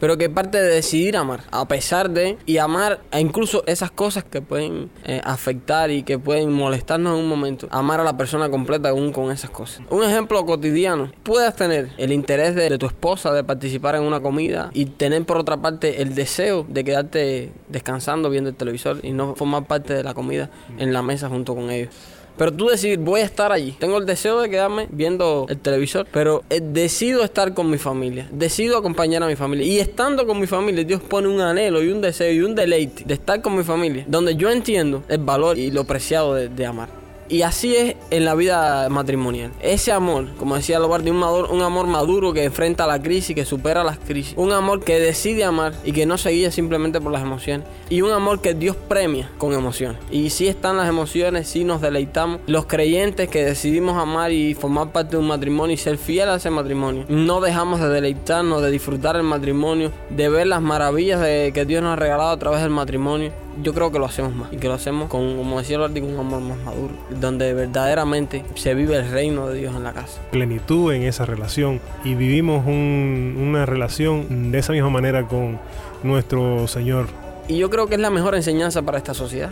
pero 0.00 0.16
que 0.16 0.30
parte 0.30 0.60
de 0.60 0.68
decidir 0.68 1.16
amar, 1.16 1.40
a 1.50 1.66
pesar 1.66 2.10
de, 2.10 2.38
y 2.46 2.58
amar 2.58 3.00
a 3.10 3.20
incluso 3.20 3.62
esas 3.66 3.90
cosas 3.90 4.24
que 4.24 4.40
pueden 4.40 4.90
eh, 5.04 5.20
afectar 5.24 5.90
y 5.90 6.02
que 6.02 6.18
pueden 6.18 6.52
molestarnos 6.52 7.14
en 7.14 7.24
un 7.24 7.28
momento, 7.28 7.68
amar 7.70 8.00
a 8.00 8.04
la 8.04 8.16
persona 8.16 8.48
completa 8.48 8.90
aún 8.90 9.12
con 9.12 9.30
esas 9.30 9.50
cosas. 9.50 9.82
Un 9.90 10.04
ejemplo 10.04 10.44
cotidiano, 10.46 11.10
puedes 11.22 11.54
tener 11.54 11.90
el 11.98 12.12
interés 12.12 12.54
de 12.54 12.78
tu 12.78 12.86
esposa 12.86 13.32
de 13.32 13.44
participar 13.44 13.96
en 13.96 14.02
una 14.02 14.20
comida 14.20 14.70
y 14.72 14.86
tener 14.86 15.24
por 15.24 15.38
otra 15.38 15.56
parte 15.56 16.02
el 16.02 16.14
deseo 16.14 16.66
de 16.68 16.84
quedarte 16.84 17.52
descansando 17.68 18.30
viendo 18.30 18.50
el 18.50 18.56
televisor 18.56 19.00
y 19.02 19.12
no 19.12 19.34
formar 19.34 19.66
parte 19.66 19.94
de 19.94 20.02
la 20.02 20.14
comida 20.14 20.50
en 20.78 20.92
la 20.92 21.02
mesa 21.02 21.28
junto 21.28 21.54
con 21.54 21.70
ellos. 21.70 21.94
Pero 22.38 22.52
tú 22.52 22.68
decidir, 22.68 22.98
voy 22.98 23.20
a 23.20 23.24
estar 23.24 23.50
allí. 23.52 23.72
Tengo 23.72 23.98
el 23.98 24.06
deseo 24.06 24.40
de 24.40 24.48
quedarme 24.48 24.86
viendo 24.90 25.46
el 25.48 25.58
televisor, 25.58 26.06
pero 26.12 26.44
eh, 26.48 26.60
decido 26.62 27.24
estar 27.24 27.52
con 27.52 27.68
mi 27.68 27.78
familia. 27.78 28.28
Decido 28.30 28.78
acompañar 28.78 29.22
a 29.22 29.26
mi 29.26 29.36
familia. 29.36 29.66
Y 29.66 29.80
estando 29.80 30.26
con 30.26 30.38
mi 30.38 30.46
familia, 30.46 30.84
Dios 30.84 31.02
pone 31.02 31.28
un 31.28 31.40
anhelo 31.40 31.82
y 31.82 31.88
un 31.88 32.00
deseo 32.00 32.32
y 32.32 32.40
un 32.40 32.54
deleite 32.54 33.02
de 33.04 33.14
estar 33.14 33.42
con 33.42 33.56
mi 33.56 33.64
familia, 33.64 34.04
donde 34.06 34.36
yo 34.36 34.50
entiendo 34.50 35.02
el 35.08 35.18
valor 35.18 35.58
y 35.58 35.70
lo 35.70 35.84
preciado 35.84 36.34
de, 36.34 36.48
de 36.48 36.66
amar. 36.66 37.07
Y 37.28 37.42
así 37.42 37.76
es 37.76 37.96
en 38.10 38.24
la 38.24 38.34
vida 38.34 38.88
matrimonial. 38.88 39.52
Ese 39.60 39.92
amor, 39.92 40.28
como 40.38 40.56
decía 40.56 40.78
Lobardi, 40.78 41.10
un, 41.10 41.22
un 41.22 41.62
amor 41.62 41.86
maduro 41.86 42.32
que 42.32 42.44
enfrenta 42.44 42.86
la 42.86 43.02
crisis, 43.02 43.34
que 43.34 43.44
supera 43.44 43.84
las 43.84 43.98
crisis. 43.98 44.34
Un 44.36 44.52
amor 44.52 44.82
que 44.82 44.98
decide 44.98 45.44
amar 45.44 45.74
y 45.84 45.92
que 45.92 46.06
no 46.06 46.16
se 46.18 46.30
guía 46.30 46.50
simplemente 46.50 47.00
por 47.00 47.12
las 47.12 47.22
emociones. 47.22 47.66
Y 47.90 48.02
un 48.02 48.12
amor 48.12 48.40
que 48.40 48.54
Dios 48.54 48.76
premia 48.76 49.30
con 49.38 49.52
emociones. 49.52 49.98
Y 50.10 50.30
si 50.30 50.48
están 50.48 50.76
las 50.76 50.88
emociones, 50.88 51.48
si 51.48 51.64
nos 51.64 51.80
deleitamos. 51.80 52.40
Los 52.46 52.66
creyentes 52.66 53.28
que 53.28 53.44
decidimos 53.44 53.96
amar 53.96 54.32
y 54.32 54.54
formar 54.54 54.92
parte 54.92 55.12
de 55.12 55.18
un 55.18 55.28
matrimonio 55.28 55.74
y 55.74 55.78
ser 55.78 55.98
fiel 55.98 56.28
a 56.30 56.36
ese 56.36 56.50
matrimonio. 56.50 57.04
No 57.08 57.40
dejamos 57.40 57.80
de 57.80 57.88
deleitarnos, 57.88 58.62
de 58.62 58.70
disfrutar 58.70 59.16
el 59.16 59.22
matrimonio, 59.22 59.92
de 60.10 60.28
ver 60.28 60.46
las 60.46 60.62
maravillas 60.62 61.20
de, 61.20 61.52
que 61.52 61.64
Dios 61.64 61.82
nos 61.82 61.92
ha 61.92 61.96
regalado 61.96 62.30
a 62.30 62.38
través 62.38 62.62
del 62.62 62.70
matrimonio 62.70 63.32
yo 63.62 63.74
creo 63.74 63.90
que 63.90 63.98
lo 63.98 64.06
hacemos 64.06 64.34
más 64.34 64.52
y 64.52 64.56
que 64.56 64.68
lo 64.68 64.74
hacemos 64.74 65.08
con, 65.08 65.36
como 65.36 65.58
decía 65.58 65.78
Lordi, 65.78 66.00
con 66.00 66.14
un 66.14 66.20
amor 66.20 66.40
más 66.40 66.58
maduro, 66.58 66.94
donde 67.10 67.54
verdaderamente 67.54 68.44
se 68.54 68.74
vive 68.74 68.96
el 68.96 69.10
reino 69.10 69.48
de 69.48 69.58
Dios 69.58 69.74
en 69.74 69.84
la 69.84 69.92
casa. 69.92 70.20
Plenitud 70.30 70.92
en 70.92 71.02
esa 71.02 71.24
relación 71.24 71.80
y 72.04 72.14
vivimos 72.14 72.66
un, 72.66 73.36
una 73.38 73.66
relación 73.66 74.52
de 74.52 74.58
esa 74.58 74.72
misma 74.72 74.90
manera 74.90 75.26
con 75.26 75.58
nuestro 76.02 76.68
Señor. 76.68 77.06
Y 77.48 77.56
yo 77.56 77.70
creo 77.70 77.86
que 77.86 77.94
es 77.94 78.00
la 78.00 78.10
mejor 78.10 78.34
enseñanza 78.34 78.82
para 78.82 78.98
esta 78.98 79.14
sociedad. 79.14 79.50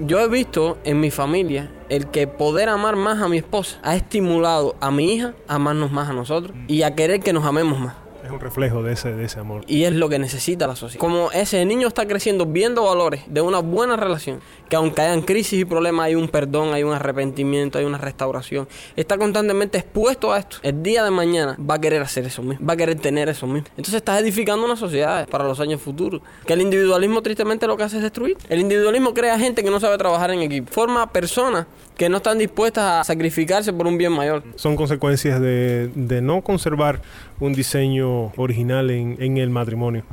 Yo 0.00 0.20
he 0.20 0.28
visto 0.28 0.78
en 0.84 1.00
mi 1.00 1.10
familia 1.10 1.70
el 1.88 2.08
que 2.08 2.26
poder 2.26 2.68
amar 2.68 2.96
más 2.96 3.22
a 3.22 3.28
mi 3.28 3.38
esposa 3.38 3.78
ha 3.82 3.96
estimulado 3.96 4.76
a 4.80 4.90
mi 4.90 5.14
hija 5.14 5.34
a 5.48 5.54
amarnos 5.54 5.90
más 5.90 6.10
a 6.10 6.12
nosotros 6.12 6.54
y 6.68 6.82
a 6.82 6.94
querer 6.94 7.20
que 7.20 7.32
nos 7.32 7.44
amemos 7.44 7.80
más. 7.80 8.05
Es 8.26 8.32
un 8.32 8.40
reflejo 8.40 8.82
de 8.82 8.92
ese, 8.92 9.12
de 9.12 9.24
ese 9.24 9.38
amor. 9.38 9.62
Y 9.68 9.84
es 9.84 9.92
lo 9.92 10.08
que 10.08 10.18
necesita 10.18 10.66
la 10.66 10.74
sociedad. 10.74 11.00
Como 11.00 11.30
ese 11.30 11.64
niño 11.64 11.86
está 11.86 12.06
creciendo 12.06 12.44
viendo 12.44 12.82
valores 12.82 13.22
de 13.28 13.40
una 13.40 13.60
buena 13.60 13.96
relación, 13.96 14.40
que 14.68 14.74
aunque 14.74 15.02
hayan 15.02 15.22
crisis 15.22 15.60
y 15.60 15.64
problemas, 15.64 16.06
hay 16.06 16.16
un 16.16 16.26
perdón, 16.26 16.74
hay 16.74 16.82
un 16.82 16.92
arrepentimiento, 16.92 17.78
hay 17.78 17.84
una 17.84 17.98
restauración. 17.98 18.66
Está 18.96 19.16
constantemente 19.16 19.78
expuesto 19.78 20.32
a 20.32 20.40
esto. 20.40 20.56
El 20.64 20.82
día 20.82 21.04
de 21.04 21.12
mañana 21.12 21.56
va 21.58 21.74
a 21.74 21.80
querer 21.80 22.02
hacer 22.02 22.24
eso 22.24 22.42
mismo, 22.42 22.66
va 22.66 22.72
a 22.72 22.76
querer 22.76 22.98
tener 22.98 23.28
eso 23.28 23.46
mismo. 23.46 23.68
Entonces 23.76 23.94
estás 23.94 24.20
edificando 24.20 24.66
una 24.66 24.76
sociedad 24.76 25.28
para 25.28 25.44
los 25.44 25.60
años 25.60 25.80
futuros. 25.80 26.20
Que 26.44 26.54
el 26.54 26.62
individualismo 26.62 27.22
tristemente 27.22 27.68
lo 27.68 27.76
que 27.76 27.84
hace 27.84 27.98
es 27.98 28.02
destruir. 28.02 28.36
El 28.48 28.58
individualismo 28.58 29.14
crea 29.14 29.38
gente 29.38 29.62
que 29.62 29.70
no 29.70 29.78
sabe 29.78 29.98
trabajar 29.98 30.32
en 30.32 30.40
equipo. 30.40 30.72
Forma 30.72 31.12
personas 31.12 31.66
que 31.96 32.08
no 32.08 32.16
están 32.18 32.38
dispuestas 32.38 32.84
a 32.84 33.04
sacrificarse 33.04 33.72
por 33.72 33.86
un 33.86 33.96
bien 33.96 34.12
mayor. 34.12 34.42
Son 34.56 34.74
consecuencias 34.74 35.40
de, 35.40 35.90
de 35.94 36.20
no 36.20 36.42
conservar 36.42 37.00
un 37.40 37.52
diseño 37.52 38.15
original 38.36 38.90
en, 38.90 39.36
el 39.36 39.50
matrimonio. 39.50 40.04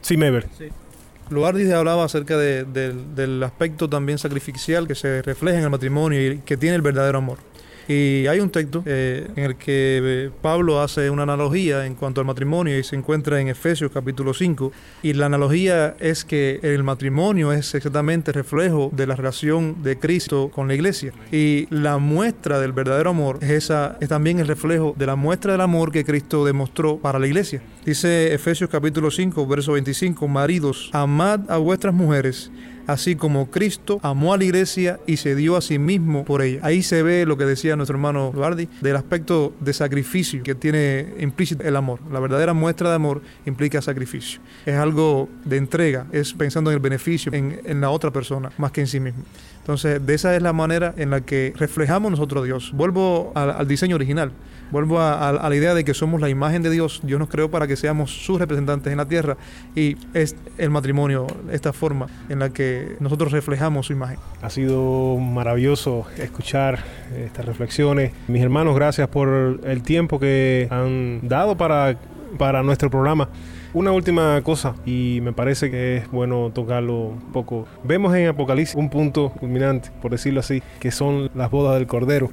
Sí, 0.00 0.16
Meber. 0.16 0.46
Sí. 0.56 0.68
Luardis 1.30 1.70
hablaba 1.70 2.04
acerca 2.04 2.36
de, 2.36 2.64
de, 2.64 2.92
del 2.92 3.42
aspecto 3.42 3.88
también 3.88 4.18
sacrificial 4.18 4.88
que 4.88 4.94
se 4.94 5.22
refleja 5.22 5.58
en 5.58 5.64
el 5.64 5.70
matrimonio 5.70 6.32
y 6.32 6.38
que 6.38 6.56
tiene 6.56 6.76
el 6.76 6.82
verdadero 6.82 7.18
amor. 7.18 7.38
Y 7.88 8.26
hay 8.26 8.40
un 8.40 8.50
texto 8.50 8.82
eh, 8.86 9.28
en 9.36 9.44
el 9.44 9.56
que 9.56 10.00
eh, 10.02 10.30
Pablo 10.42 10.80
hace 10.80 11.10
una 11.10 11.22
analogía 11.24 11.86
en 11.86 11.94
cuanto 11.94 12.20
al 12.20 12.26
matrimonio 12.26 12.78
y 12.78 12.84
se 12.84 12.96
encuentra 12.96 13.40
en 13.40 13.48
Efesios 13.48 13.90
capítulo 13.92 14.34
5. 14.34 14.72
Y 15.02 15.12
la 15.14 15.26
analogía 15.26 15.96
es 15.98 16.24
que 16.24 16.60
el 16.62 16.82
matrimonio 16.82 17.52
es 17.52 17.74
exactamente 17.74 18.32
reflejo 18.32 18.90
de 18.92 19.06
la 19.06 19.16
relación 19.16 19.82
de 19.82 19.98
Cristo 19.98 20.50
con 20.54 20.68
la 20.68 20.74
iglesia. 20.74 21.12
Y 21.32 21.66
la 21.70 21.98
muestra 21.98 22.60
del 22.60 22.72
verdadero 22.72 23.10
amor 23.10 23.38
es, 23.42 23.70
es 24.00 24.08
también 24.08 24.38
el 24.38 24.46
reflejo 24.46 24.94
de 24.96 25.06
la 25.06 25.16
muestra 25.16 25.52
del 25.52 25.60
amor 25.60 25.92
que 25.92 26.04
Cristo 26.04 26.44
demostró 26.44 26.98
para 26.98 27.18
la 27.18 27.26
iglesia. 27.26 27.62
Dice 27.84 28.32
Efesios 28.34 28.70
capítulo 28.70 29.10
5, 29.10 29.46
verso 29.46 29.72
25, 29.72 30.28
maridos, 30.28 30.90
amad 30.92 31.50
a 31.50 31.56
vuestras 31.56 31.94
mujeres 31.94 32.50
así 32.92 33.16
como 33.16 33.50
Cristo 33.50 34.00
amó 34.02 34.34
a 34.34 34.38
la 34.38 34.44
iglesia 34.44 35.00
y 35.06 35.16
se 35.16 35.34
dio 35.34 35.56
a 35.56 35.60
sí 35.60 35.78
mismo 35.78 36.24
por 36.24 36.42
ella. 36.42 36.60
Ahí 36.62 36.82
se 36.82 37.02
ve 37.02 37.24
lo 37.26 37.36
que 37.36 37.44
decía 37.44 37.76
nuestro 37.76 37.96
hermano 37.96 38.32
Bardi 38.32 38.68
del 38.80 38.96
aspecto 38.96 39.54
de 39.60 39.72
sacrificio 39.72 40.42
que 40.42 40.54
tiene 40.54 41.14
implícito 41.20 41.62
el 41.62 41.76
amor. 41.76 42.00
La 42.10 42.20
verdadera 42.20 42.52
muestra 42.52 42.88
de 42.90 42.96
amor 42.96 43.22
implica 43.46 43.80
sacrificio. 43.80 44.40
Es 44.66 44.76
algo 44.76 45.28
de 45.44 45.56
entrega, 45.56 46.06
es 46.12 46.32
pensando 46.32 46.70
en 46.70 46.74
el 46.74 46.80
beneficio, 46.80 47.32
en, 47.32 47.60
en 47.64 47.80
la 47.80 47.90
otra 47.90 48.10
persona, 48.10 48.50
más 48.58 48.72
que 48.72 48.80
en 48.80 48.86
sí 48.86 49.00
mismo. 49.00 49.24
Entonces, 49.60 50.04
de 50.04 50.14
esa 50.14 50.34
es 50.34 50.42
la 50.42 50.52
manera 50.52 50.94
en 50.96 51.10
la 51.10 51.20
que 51.20 51.52
reflejamos 51.56 52.10
nosotros 52.10 52.42
a 52.42 52.46
Dios. 52.46 52.72
Vuelvo 52.74 53.32
al, 53.34 53.68
diseño 53.68 53.94
original. 53.96 54.32
Vuelvo 54.70 55.00
a, 55.00 55.14
a, 55.14 55.28
a, 55.30 55.48
la 55.48 55.56
idea 55.56 55.74
de 55.74 55.84
que 55.84 55.94
somos 55.94 56.20
la 56.20 56.28
imagen 56.28 56.62
de 56.62 56.70
Dios. 56.70 57.00
Dios 57.02 57.18
nos 57.18 57.28
creó 57.28 57.50
para 57.50 57.66
que 57.66 57.76
seamos 57.76 58.10
sus 58.24 58.38
representantes 58.38 58.90
en 58.90 58.96
la 58.96 59.06
tierra. 59.06 59.36
Y 59.74 59.96
es 60.14 60.34
el 60.58 60.70
matrimonio, 60.70 61.26
esta 61.52 61.72
forma 61.72 62.06
en 62.28 62.38
la 62.38 62.50
que 62.50 62.96
nosotros 63.00 63.32
reflejamos 63.32 63.86
su 63.86 63.92
imagen. 63.92 64.18
Ha 64.42 64.50
sido 64.50 65.16
maravilloso 65.18 66.06
escuchar 66.16 66.78
estas 67.16 67.44
reflexiones. 67.44 68.12
Mis 68.28 68.42
hermanos, 68.42 68.74
gracias 68.74 69.08
por 69.08 69.60
el 69.64 69.82
tiempo 69.82 70.18
que 70.18 70.68
han 70.70 71.28
dado 71.28 71.56
para, 71.56 71.96
para 72.38 72.62
nuestro 72.62 72.90
programa. 72.90 73.28
Una 73.72 73.92
última 73.92 74.42
cosa, 74.42 74.74
y 74.84 75.20
me 75.22 75.32
parece 75.32 75.70
que 75.70 75.98
es 75.98 76.10
bueno 76.10 76.50
tocarlo 76.52 77.02
un 77.02 77.32
poco. 77.32 77.68
Vemos 77.84 78.12
en 78.16 78.26
Apocalipsis 78.26 78.74
un 78.74 78.90
punto 78.90 79.30
culminante, 79.30 79.90
por 80.02 80.10
decirlo 80.10 80.40
así, 80.40 80.60
que 80.80 80.90
son 80.90 81.30
las 81.36 81.52
bodas 81.52 81.78
del 81.78 81.86
Cordero. 81.86 82.30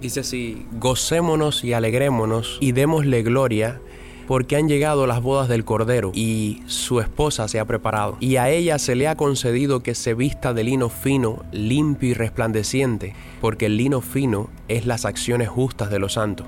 Dice 0.00 0.20
así, 0.20 0.66
gocémonos 0.78 1.64
y 1.64 1.72
alegrémonos 1.72 2.58
y 2.60 2.70
démosle 2.70 3.24
gloria 3.24 3.80
porque 4.28 4.54
han 4.54 4.68
llegado 4.68 5.08
las 5.08 5.20
bodas 5.20 5.48
del 5.48 5.64
Cordero 5.64 6.12
y 6.14 6.62
su 6.66 7.00
esposa 7.00 7.48
se 7.48 7.58
ha 7.58 7.64
preparado. 7.64 8.16
Y 8.20 8.36
a 8.36 8.48
ella 8.48 8.78
se 8.78 8.94
le 8.94 9.08
ha 9.08 9.16
concedido 9.16 9.82
que 9.82 9.96
se 9.96 10.14
vista 10.14 10.54
de 10.54 10.62
lino 10.62 10.90
fino, 10.90 11.44
limpio 11.50 12.10
y 12.10 12.14
resplandeciente, 12.14 13.14
porque 13.40 13.66
el 13.66 13.78
lino 13.78 14.00
fino 14.00 14.48
es 14.68 14.86
las 14.86 15.06
acciones 15.06 15.48
justas 15.48 15.90
de 15.90 15.98
los 15.98 16.12
santos. 16.12 16.46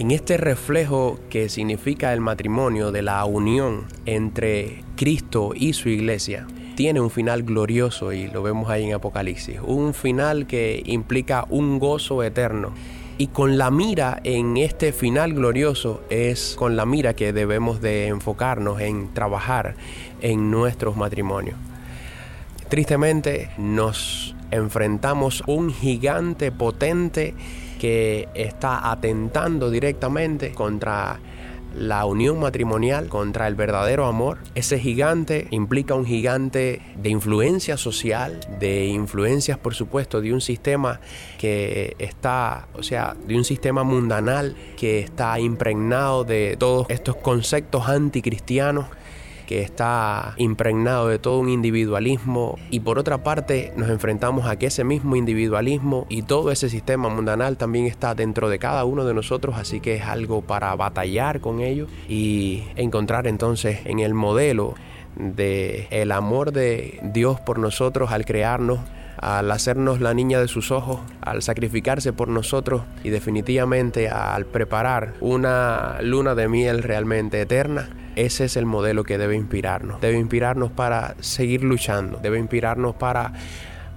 En 0.00 0.12
este 0.12 0.38
reflejo 0.38 1.20
que 1.28 1.50
significa 1.50 2.14
el 2.14 2.22
matrimonio 2.22 2.90
de 2.90 3.02
la 3.02 3.22
unión 3.26 3.84
entre 4.06 4.82
Cristo 4.96 5.52
y 5.54 5.74
su 5.74 5.90
iglesia, 5.90 6.46
tiene 6.74 7.02
un 7.02 7.10
final 7.10 7.42
glorioso 7.42 8.14
y 8.14 8.26
lo 8.28 8.42
vemos 8.42 8.70
ahí 8.70 8.86
en 8.86 8.94
Apocalipsis. 8.94 9.60
Un 9.62 9.92
final 9.92 10.46
que 10.46 10.82
implica 10.86 11.44
un 11.50 11.78
gozo 11.78 12.22
eterno. 12.22 12.72
Y 13.18 13.26
con 13.26 13.58
la 13.58 13.70
mira 13.70 14.22
en 14.24 14.56
este 14.56 14.94
final 14.94 15.34
glorioso 15.34 16.02
es 16.08 16.54
con 16.56 16.76
la 16.76 16.86
mira 16.86 17.12
que 17.12 17.34
debemos 17.34 17.82
de 17.82 18.06
enfocarnos 18.06 18.80
en 18.80 19.12
trabajar 19.12 19.74
en 20.22 20.50
nuestros 20.50 20.96
matrimonios. 20.96 21.58
Tristemente 22.70 23.50
nos 23.58 24.34
enfrentamos 24.50 25.42
un 25.46 25.70
gigante 25.70 26.52
potente 26.52 27.34
que 27.80 28.28
está 28.34 28.90
atentando 28.90 29.70
directamente 29.70 30.52
contra 30.52 31.18
la 31.74 32.04
unión 32.04 32.38
matrimonial 32.38 33.08
contra 33.08 33.48
el 33.48 33.54
verdadero 33.54 34.04
amor. 34.06 34.38
Ese 34.54 34.78
gigante 34.78 35.46
implica 35.50 35.94
un 35.94 36.04
gigante 36.04 36.82
de 36.96 37.08
influencia 37.08 37.78
social, 37.78 38.38
de 38.58 38.88
influencias 38.88 39.56
por 39.56 39.74
supuesto 39.74 40.20
de 40.20 40.34
un 40.34 40.42
sistema 40.42 41.00
que 41.38 41.96
está, 41.98 42.68
o 42.74 42.82
sea, 42.82 43.16
de 43.26 43.34
un 43.34 43.44
sistema 43.44 43.82
mundanal 43.82 44.56
que 44.76 44.98
está 44.98 45.40
impregnado 45.40 46.24
de 46.24 46.56
todos 46.58 46.86
estos 46.90 47.16
conceptos 47.16 47.88
anticristianos 47.88 48.86
que 49.50 49.62
está 49.62 50.34
impregnado 50.36 51.08
de 51.08 51.18
todo 51.18 51.40
un 51.40 51.48
individualismo 51.48 52.56
y 52.70 52.78
por 52.78 53.00
otra 53.00 53.24
parte 53.24 53.72
nos 53.76 53.90
enfrentamos 53.90 54.46
a 54.46 54.54
que 54.54 54.66
ese 54.66 54.84
mismo 54.84 55.16
individualismo 55.16 56.06
y 56.08 56.22
todo 56.22 56.52
ese 56.52 56.68
sistema 56.68 57.08
mundanal 57.08 57.56
también 57.56 57.86
está 57.86 58.14
dentro 58.14 58.48
de 58.48 58.60
cada 58.60 58.84
uno 58.84 59.04
de 59.04 59.12
nosotros, 59.12 59.56
así 59.58 59.80
que 59.80 59.96
es 59.96 60.02
algo 60.02 60.42
para 60.42 60.72
batallar 60.76 61.40
con 61.40 61.62
ello 61.62 61.88
y 62.08 62.62
encontrar 62.76 63.26
entonces 63.26 63.80
en 63.86 63.98
el 63.98 64.14
modelo 64.14 64.76
de 65.16 65.88
el 65.90 66.12
amor 66.12 66.52
de 66.52 67.00
Dios 67.02 67.40
por 67.40 67.58
nosotros 67.58 68.12
al 68.12 68.24
crearnos 68.24 68.78
al 69.20 69.50
hacernos 69.50 70.00
la 70.00 70.14
niña 70.14 70.40
de 70.40 70.48
sus 70.48 70.70
ojos, 70.70 71.00
al 71.20 71.42
sacrificarse 71.42 72.12
por 72.14 72.28
nosotros 72.28 72.82
y 73.04 73.10
definitivamente 73.10 74.08
al 74.08 74.46
preparar 74.46 75.12
una 75.20 75.98
luna 76.00 76.34
de 76.34 76.48
miel 76.48 76.82
realmente 76.82 77.38
eterna, 77.38 77.90
ese 78.16 78.44
es 78.44 78.56
el 78.56 78.66
modelo 78.66 79.04
que 79.04 79.18
debe 79.18 79.36
inspirarnos. 79.36 80.00
Debe 80.00 80.18
inspirarnos 80.18 80.70
para 80.70 81.14
seguir 81.20 81.64
luchando, 81.64 82.18
debe 82.18 82.38
inspirarnos 82.38 82.94
para 82.94 83.32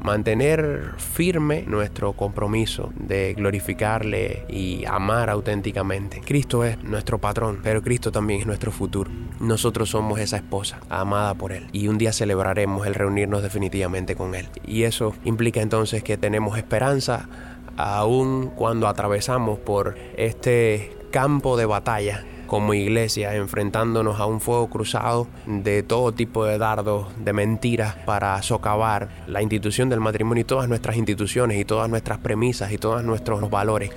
mantener 0.04 0.92
firme 0.98 1.64
nuestro 1.66 2.14
compromiso 2.14 2.92
de 2.96 3.34
glorificarle 3.34 4.46
y 4.50 4.84
amar 4.86 5.30
auténticamente. 5.30 6.22
Cristo 6.22 6.64
es 6.66 6.84
nuestro 6.84 7.20
patrón, 7.20 7.60
pero 7.64 7.82
Cristo 7.82 8.12
también 8.12 8.42
es 8.42 8.46
nuestro 8.46 8.72
futuro. 8.72 9.10
Nosotros 9.40 9.90
somos 9.90 10.20
esa 10.20 10.38
esposa 10.38 10.80
amada 10.90 11.34
por 11.36 11.54
Él 11.54 11.68
y 11.72 11.88
un 11.88 11.98
día 11.98 12.12
celebraremos 12.12 12.86
el 12.86 12.96
reunirnos 12.96 13.42
definitivamente 13.42 14.16
con 14.16 14.36
Él. 14.36 14.50
Y 14.66 14.84
eso 14.84 15.16
implica 15.24 15.62
entonces 15.62 16.04
que 16.04 16.18
tenemos 16.18 16.58
esperanza 16.58 17.30
aun 17.78 18.52
cuando 18.56 18.88
atravesamos 18.88 19.58
por 19.60 19.96
este 20.18 20.96
campo 21.12 21.58
de 21.58 21.66
batalla 21.66 22.26
como 22.54 22.76
iglesia 22.76 23.34
enfrentándonos 23.34 24.20
a 24.20 24.28
un 24.28 24.40
fuego 24.40 24.70
cruzado 24.70 25.28
de 25.48 25.82
todo 25.82 26.12
tipo 26.12 26.46
de 26.46 26.60
dardos, 26.60 27.08
de 27.18 27.34
mentiras 27.34 27.96
para 28.06 28.40
socavar 28.44 29.10
la 29.26 29.42
institución 29.42 29.90
del 29.90 30.00
matrimonio 30.00 30.42
y 30.42 30.44
todas 30.44 30.70
nuestras 30.70 30.96
instituciones 30.98 31.60
y 31.60 31.66
todas 31.66 31.90
nuestras 31.90 32.20
premisas 32.20 32.72
y 32.72 32.78
todos 32.78 33.04
nuestros 33.04 33.50
valores 33.50 33.90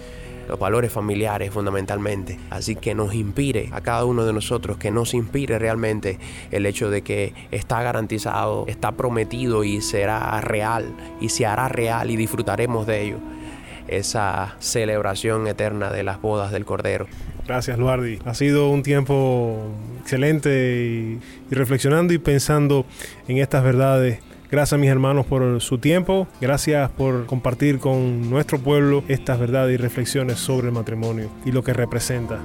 los 0.49 0.59
valores 0.59 0.91
familiares 0.91 1.51
fundamentalmente. 1.51 2.39
Así 2.49 2.77
que 2.77 2.95
nos 2.95 3.13
inspire 3.13 3.69
a 3.73 3.83
cada 3.83 4.07
uno 4.07 4.25
de 4.25 4.33
nosotros, 4.33 4.79
que 4.79 4.91
nos 4.91 5.13
inspire 5.13 5.59
realmente 5.59 6.19
el 6.51 6.65
hecho 6.65 6.89
de 6.89 7.03
que 7.03 7.35
está 7.51 7.83
garantizado, 7.83 8.65
está 8.69 8.93
prometido 8.93 9.65
y 9.65 9.83
será 9.83 10.41
real 10.41 10.97
y 11.21 11.29
se 11.29 11.45
hará 11.45 11.69
real 11.69 12.11
y 12.11 12.17
disfrutaremos 12.17 12.87
de 12.87 13.03
ello. 13.03 13.19
Esa 13.87 14.57
celebración 14.61 15.47
eterna 15.47 15.91
de 15.91 16.05
las 16.05 16.23
bodas 16.23 16.53
del 16.53 16.65
Cordero. 16.65 17.07
Gracias, 17.47 17.79
Luardi. 17.79 18.19
Ha 18.25 18.35
sido 18.35 18.71
un 18.71 18.83
tiempo 18.83 19.57
excelente 20.01 21.21
y, 21.51 21.55
reflexionando 21.55 22.13
y 22.13 22.19
pensando 22.19 22.87
en 23.29 23.39
estas 23.39 23.63
verdades. 23.63 24.19
Gracias 24.51 24.81
mis 24.81 24.91
hermanos 24.91 25.27
por 25.27 25.61
su 25.61 25.79
tiempo. 25.79 26.27
Gracias 26.41 26.91
por 26.91 27.27
compartir 27.27 27.79
con 27.79 28.29
nuestro 28.31 28.59
pueblo 28.59 29.05
estas 29.09 29.39
verdades 29.39 29.75
y 29.75 29.77
reflexiones 29.77 30.39
sobre 30.39 30.69
el 30.69 30.73
matrimonio 30.73 31.31
y 31.45 31.53
lo 31.53 31.63
que 31.63 31.73
representa. 31.73 32.41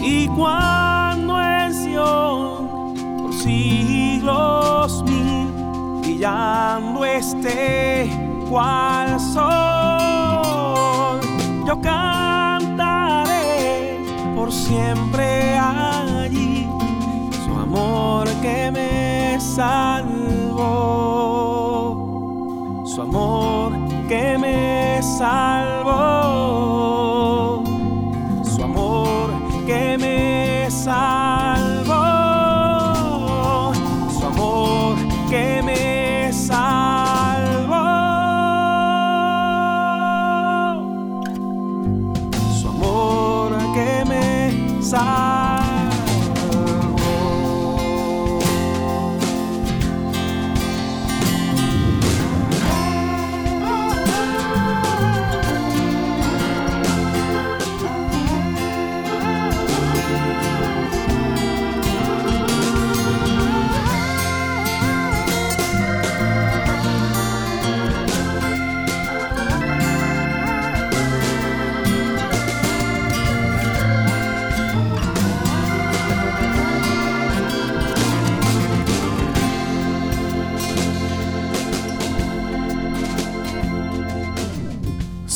Y 0.00 0.28
cuando 0.28 1.42
es 1.42 1.74
por 1.96 3.34
siglos 3.34 5.02
mil, 5.04 5.48
brillando 6.02 7.04
este 7.04 8.08
cual 8.48 9.18
sol, 9.20 11.20
yo 11.66 11.80
siempre 14.50 15.58
allí, 15.58 16.68
su 17.44 17.52
amor 17.52 18.28
que 18.40 18.70
me 18.70 19.38
salvó, 19.40 20.64
su 22.86 23.02
amor 23.02 23.72
que 24.08 24.38
me 24.38 25.00
salvó, 25.02 26.77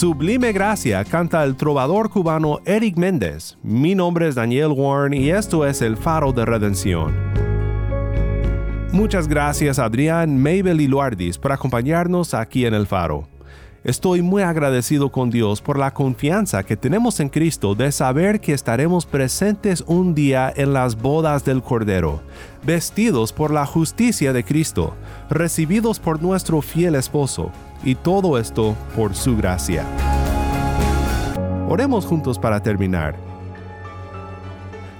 Sublime 0.02 0.50
Gracia 0.50 1.04
canta 1.04 1.44
el 1.44 1.54
trovador 1.54 2.10
cubano 2.10 2.58
Eric 2.64 2.96
Méndez. 2.96 3.56
Mi 3.62 3.94
nombre 3.94 4.26
es 4.26 4.34
Daniel 4.34 4.72
Warren 4.74 5.14
y 5.14 5.30
esto 5.30 5.64
es 5.64 5.80
El 5.80 5.96
Faro 5.96 6.32
de 6.32 6.44
Redención. 6.44 7.14
Muchas 8.90 9.28
gracias 9.28 9.78
Adrián, 9.78 10.38
Mabel 10.38 10.80
y 10.80 10.88
Luardis 10.88 11.38
por 11.38 11.52
acompañarnos 11.52 12.34
aquí 12.34 12.66
en 12.66 12.74
El 12.74 12.88
Faro. 12.88 13.28
Estoy 13.84 14.22
muy 14.22 14.42
agradecido 14.42 15.10
con 15.10 15.30
Dios 15.30 15.60
por 15.60 15.76
la 15.76 15.92
confianza 15.92 16.62
que 16.62 16.76
tenemos 16.76 17.18
en 17.18 17.28
Cristo 17.28 17.74
de 17.74 17.90
saber 17.90 18.40
que 18.40 18.52
estaremos 18.52 19.06
presentes 19.06 19.82
un 19.88 20.14
día 20.14 20.52
en 20.54 20.72
las 20.72 20.94
bodas 20.94 21.44
del 21.44 21.64
Cordero, 21.64 22.20
vestidos 22.62 23.32
por 23.32 23.50
la 23.50 23.66
justicia 23.66 24.32
de 24.32 24.44
Cristo, 24.44 24.94
recibidos 25.28 25.98
por 25.98 26.22
nuestro 26.22 26.62
fiel 26.62 26.94
esposo, 26.94 27.50
y 27.82 27.96
todo 27.96 28.38
esto 28.38 28.76
por 28.94 29.16
su 29.16 29.36
gracia. 29.36 29.84
Oremos 31.68 32.06
juntos 32.06 32.38
para 32.38 32.62
terminar. 32.62 33.16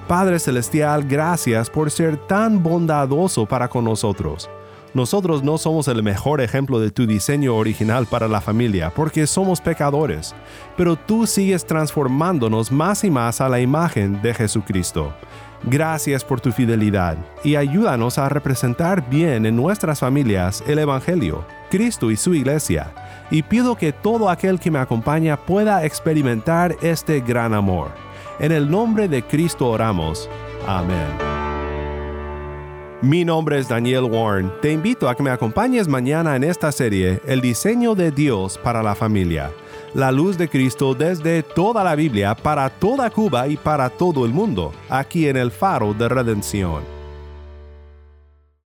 Padre 0.08 0.40
Celestial, 0.40 1.04
gracias 1.04 1.70
por 1.70 1.88
ser 1.92 2.16
tan 2.26 2.60
bondadoso 2.60 3.46
para 3.46 3.68
con 3.68 3.84
nosotros. 3.84 4.50
Nosotros 4.94 5.42
no 5.42 5.56
somos 5.56 5.88
el 5.88 6.02
mejor 6.02 6.42
ejemplo 6.42 6.78
de 6.78 6.90
tu 6.90 7.06
diseño 7.06 7.56
original 7.56 8.06
para 8.06 8.28
la 8.28 8.42
familia 8.42 8.92
porque 8.94 9.26
somos 9.26 9.60
pecadores, 9.60 10.34
pero 10.76 10.96
tú 10.96 11.26
sigues 11.26 11.64
transformándonos 11.64 12.70
más 12.70 13.02
y 13.02 13.10
más 13.10 13.40
a 13.40 13.48
la 13.48 13.60
imagen 13.60 14.20
de 14.20 14.34
Jesucristo. 14.34 15.14
Gracias 15.64 16.24
por 16.24 16.40
tu 16.40 16.52
fidelidad 16.52 17.16
y 17.42 17.54
ayúdanos 17.54 18.18
a 18.18 18.28
representar 18.28 19.08
bien 19.08 19.46
en 19.46 19.56
nuestras 19.56 20.00
familias 20.00 20.62
el 20.66 20.78
Evangelio, 20.80 21.46
Cristo 21.70 22.10
y 22.10 22.16
su 22.16 22.34
iglesia. 22.34 22.92
Y 23.30 23.42
pido 23.42 23.76
que 23.76 23.92
todo 23.92 24.28
aquel 24.28 24.60
que 24.60 24.70
me 24.70 24.80
acompaña 24.80 25.38
pueda 25.38 25.86
experimentar 25.86 26.76
este 26.82 27.20
gran 27.20 27.54
amor. 27.54 27.92
En 28.40 28.52
el 28.52 28.70
nombre 28.70 29.08
de 29.08 29.22
Cristo 29.22 29.68
oramos. 29.68 30.28
Amén. 30.66 31.31
Mi 33.02 33.24
nombre 33.24 33.58
es 33.58 33.68
Daniel 33.68 34.04
Warren. 34.04 34.52
Te 34.62 34.70
invito 34.70 35.08
a 35.08 35.16
que 35.16 35.24
me 35.24 35.30
acompañes 35.30 35.88
mañana 35.88 36.36
en 36.36 36.44
esta 36.44 36.70
serie 36.70 37.20
El 37.26 37.40
diseño 37.40 37.96
de 37.96 38.12
Dios 38.12 38.58
para 38.62 38.80
la 38.80 38.94
familia. 38.94 39.50
La 39.92 40.12
luz 40.12 40.38
de 40.38 40.48
Cristo 40.48 40.94
desde 40.94 41.42
toda 41.42 41.82
la 41.82 41.96
Biblia 41.96 42.36
para 42.36 42.70
toda 42.70 43.10
Cuba 43.10 43.48
y 43.48 43.56
para 43.56 43.90
todo 43.90 44.24
el 44.24 44.32
mundo, 44.32 44.72
aquí 44.88 45.26
en 45.26 45.36
el 45.36 45.50
faro 45.50 45.92
de 45.94 46.08
redención. 46.08 47.01